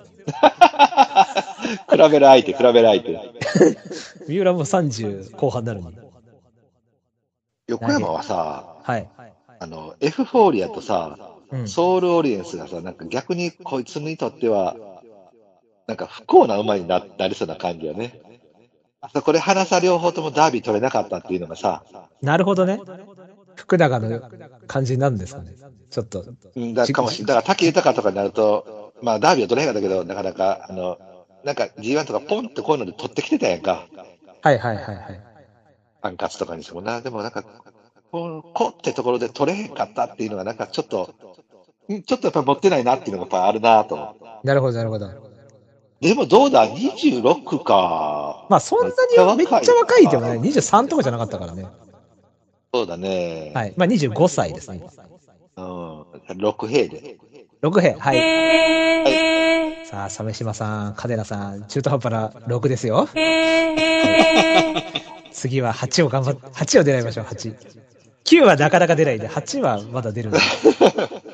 [1.89, 3.42] 比べる相手、比べる相手。
[4.27, 5.97] 三浦も30後半なのに。
[7.67, 9.09] 横山はさ、はい。
[9.59, 11.17] あの、エフフォーリアとさ、
[11.51, 11.67] うん。
[11.67, 14.75] ソウルオリエンスがさ、なんか逆にこいつにとっては、
[15.87, 18.19] なんか不幸な馬にななりそうな感じよね。
[19.01, 21.83] あそこで花さ両方ともダービー取れなかったっていうのがさ、
[22.21, 22.79] なるほどね。
[23.55, 24.21] 福永の
[24.67, 25.55] 感じになるんですかね。
[25.89, 26.25] ちょっと。
[26.55, 30.97] うんだかもしれだから滝豊とかになると、まあダービーは取れへんかったけど、なかなか、あの、
[31.43, 33.85] なんか G1 とかポンってこういうので取ってきてたやんか。
[34.41, 35.21] はいはいはいはい。
[36.01, 37.01] アンカツとかにしてもな。
[37.01, 37.43] でもなんか、
[38.11, 41.13] こうこうってところで取れへんかったっていうのがなんかちょっと、
[41.89, 44.23] うんちょっとやっぱり持ってないなっていうのがやっぱあるなと思って。
[44.43, 45.09] なるほどなるほど。
[45.99, 48.45] でもどうだ ?26 か。
[48.49, 51.65] まあそんなにめっちゃ若いでもね、23とかじゃなかったからね。
[52.73, 53.51] そうだね。
[53.53, 53.73] はい。
[53.75, 54.81] まあ25歳ですね。
[55.57, 56.01] うん。
[56.01, 57.17] 6兵で。
[57.63, 57.93] 6兵。
[57.93, 59.85] はい。
[59.85, 63.07] さあ、鮫島さん、金田さん、中途半端な6ですよ。
[65.31, 67.55] 次は8を頑張っ、8を狙いましょう、8。
[68.25, 70.39] 9はなかなか出ないんで、8はまだ出るんで、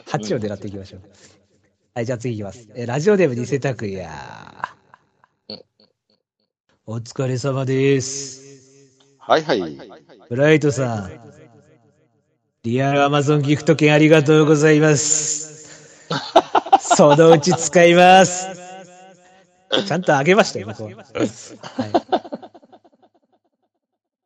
[0.06, 1.02] 8を狙っていきましょう。
[1.96, 2.68] はい、じゃあ次いきます。
[2.76, 4.08] えーラジオネーム偽拓也。
[6.86, 8.44] お疲れ様です。
[9.18, 9.78] はいはい。
[10.30, 11.20] ブライトさん。
[12.64, 15.49] リアルアマゾンギフト券ありがとうございます。
[16.80, 18.48] そのうち使います。
[19.88, 20.90] ちゃんとあげましたよ、僕は。
[20.90, 21.30] はい。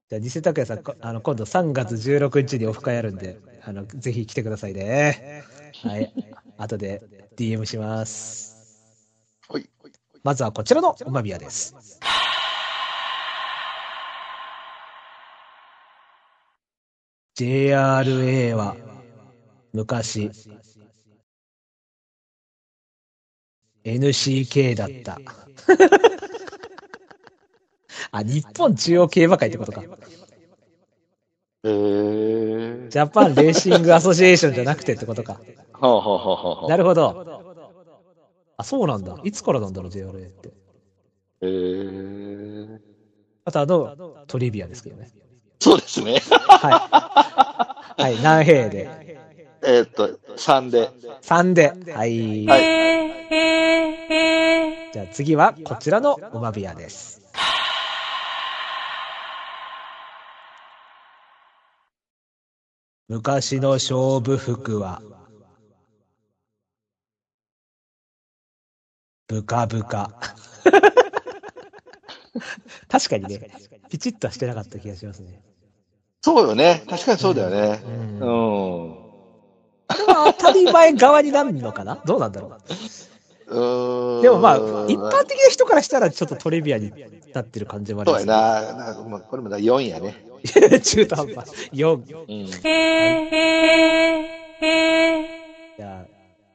[0.09, 5.43] じゃあ、偽拓也さん、こあの、今度3月16日にオフ会あるんで、あの、ぜひ来てくださいね。
[5.83, 6.13] はい。
[6.57, 7.01] 後で
[7.37, 8.55] DM します。
[9.49, 9.69] はい。
[10.23, 11.75] まずはこちらのおまびやです。
[17.35, 18.77] JRA は
[19.73, 20.29] 昔
[23.83, 25.19] NCK だった。
[28.11, 29.83] あ、日本中央競馬会ってことか。
[31.63, 32.89] えー。
[32.89, 35.39] ジャパンレーシングアソシエーションじゃなくてってことか。
[35.73, 36.69] ほうほうほうほうほう。
[36.69, 37.41] なるほど。
[38.57, 39.17] あ、そうなんだ。
[39.23, 40.53] いつからなんだろう、JRA って。
[41.41, 42.79] えー。
[43.45, 45.09] あとあの、トリビアですけどね。
[45.59, 46.19] そうですね。
[46.29, 48.01] はい。
[48.01, 49.22] はい、何兵で。
[49.65, 50.89] えーっと、3で。
[51.21, 51.73] 3で。
[51.93, 52.45] はい。
[52.45, 52.63] はい。
[54.93, 57.21] じゃあ次はこちらのおまびやです。
[63.07, 65.01] 昔の勝負服は、
[69.27, 70.11] ブカブカ。
[72.89, 73.41] 確かにね、
[73.89, 75.41] ピチッとはしてなかった気がしますね。
[76.21, 76.85] そうよね。
[76.89, 77.81] 確かにそうだよね。
[77.85, 78.25] うんう
[79.01, 79.02] ん。
[79.87, 81.99] これは当たり前側になるのかな？
[82.05, 82.53] どうなんだろう。
[83.45, 84.55] うでもまあ、
[84.87, 86.91] 一般的な人からしたらちょっとトリビアに
[87.33, 88.93] なってる感じもありそうますやな。
[88.95, 90.25] なまあこれもだ4やね。
[90.43, 90.79] ね。
[90.81, 91.49] 中途半端。
[91.71, 91.91] 4。
[91.93, 92.47] うん。
[95.77, 96.05] じゃあ、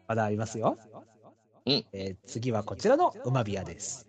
[0.09, 0.77] まだありますよ。
[1.67, 2.17] うんえー。
[2.27, 4.07] 次はこちらのうまビアです。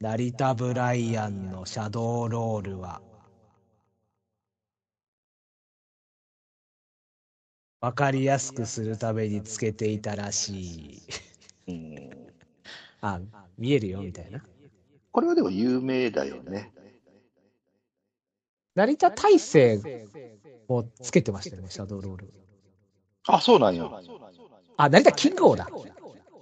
[0.00, 2.28] 成田ブライアンのシャドー。
[2.28, 2.62] ロー。
[2.62, 3.00] ルは、
[7.80, 11.02] わかりやすくするためにつけていたらしい。
[11.68, 12.10] うん
[13.00, 13.20] あ、
[13.56, 14.42] 見えるよ、みたいな。
[15.12, 16.72] これはでも有名だよね。
[18.74, 19.80] 成田大成
[20.68, 22.32] もつけてましたよね、シャドーロール。
[23.26, 24.00] あ、そうなんよ。
[24.76, 25.68] あ、成田キングオーだ。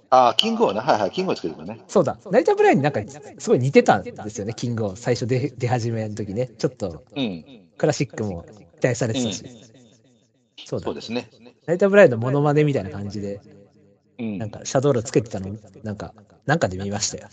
[0.09, 0.81] あ、キングオーな。
[0.81, 1.11] はいはい。
[1.11, 1.83] キングオーつけてたね。
[1.87, 2.17] そうだ。
[2.31, 3.01] 成田ブラインになんか
[3.37, 4.95] すごい似てたんですよね、キングオー。
[4.95, 6.47] 最初出出始めの時ね。
[6.47, 7.45] ちょっとうん。
[7.77, 8.45] クラシックも
[8.79, 9.43] 期待されてたし。
[9.43, 9.76] そうだ
[10.67, 10.93] そう。
[10.93, 11.29] ですね。
[11.65, 13.39] 成田ブラインのモノマネみたいな感じで、
[14.19, 14.49] うんなん。
[14.49, 16.13] かシャドーロつけてたの、なんか、
[16.45, 17.27] なんかで見ましたよ。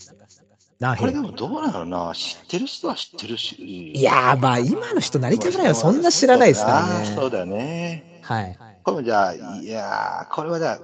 [0.79, 2.13] 何これで兵もどうなのな。
[2.13, 3.91] 知ってる人は知ってるし。
[3.93, 7.13] いやー、まあ今の人成田ブラインはそんな知らないですからね。
[7.15, 8.21] そうだね。
[8.23, 8.57] はい。
[8.83, 10.79] これもじゃあ、いやー、これはじゃあ、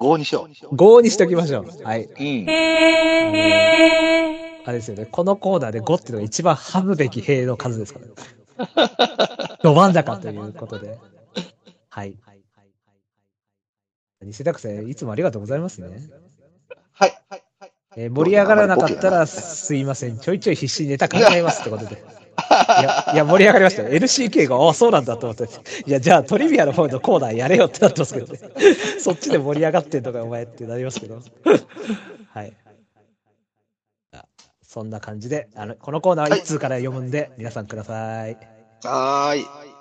[0.00, 1.84] 5にしよ5にしときましょう。
[1.84, 2.04] はい。
[2.04, 2.08] う。
[2.08, 2.46] うん。
[4.64, 5.06] あれですよね。
[5.06, 8.06] このコーナーで5っていうのが一番省むべき兵の数ですから。
[9.62, 10.98] ど真ん中ということで。
[11.92, 12.16] はい。
[14.24, 16.08] 偽拓生、いつもありがとうございますね。
[16.94, 17.12] はい。
[17.98, 20.18] えー盛り上がらなかったらすいません。
[20.18, 21.96] ちょいちょい必死にネタ考えますってことで。
[21.96, 23.90] いや、いや盛り上がりましたよ。
[23.90, 25.44] LCK が、あ、そうなんだと思って。
[25.84, 28.38] いや、じゃあトリビアの方のコーナーやれよってなってますけどね。
[28.98, 31.20] そっちで盛り上がってんのか、お前ってなりますけど。
[32.32, 32.56] はい。
[34.62, 38.38] そんな感じで、あの、このコーナーは1通から読むんで、皆さんください。
[38.82, 39.71] はーい。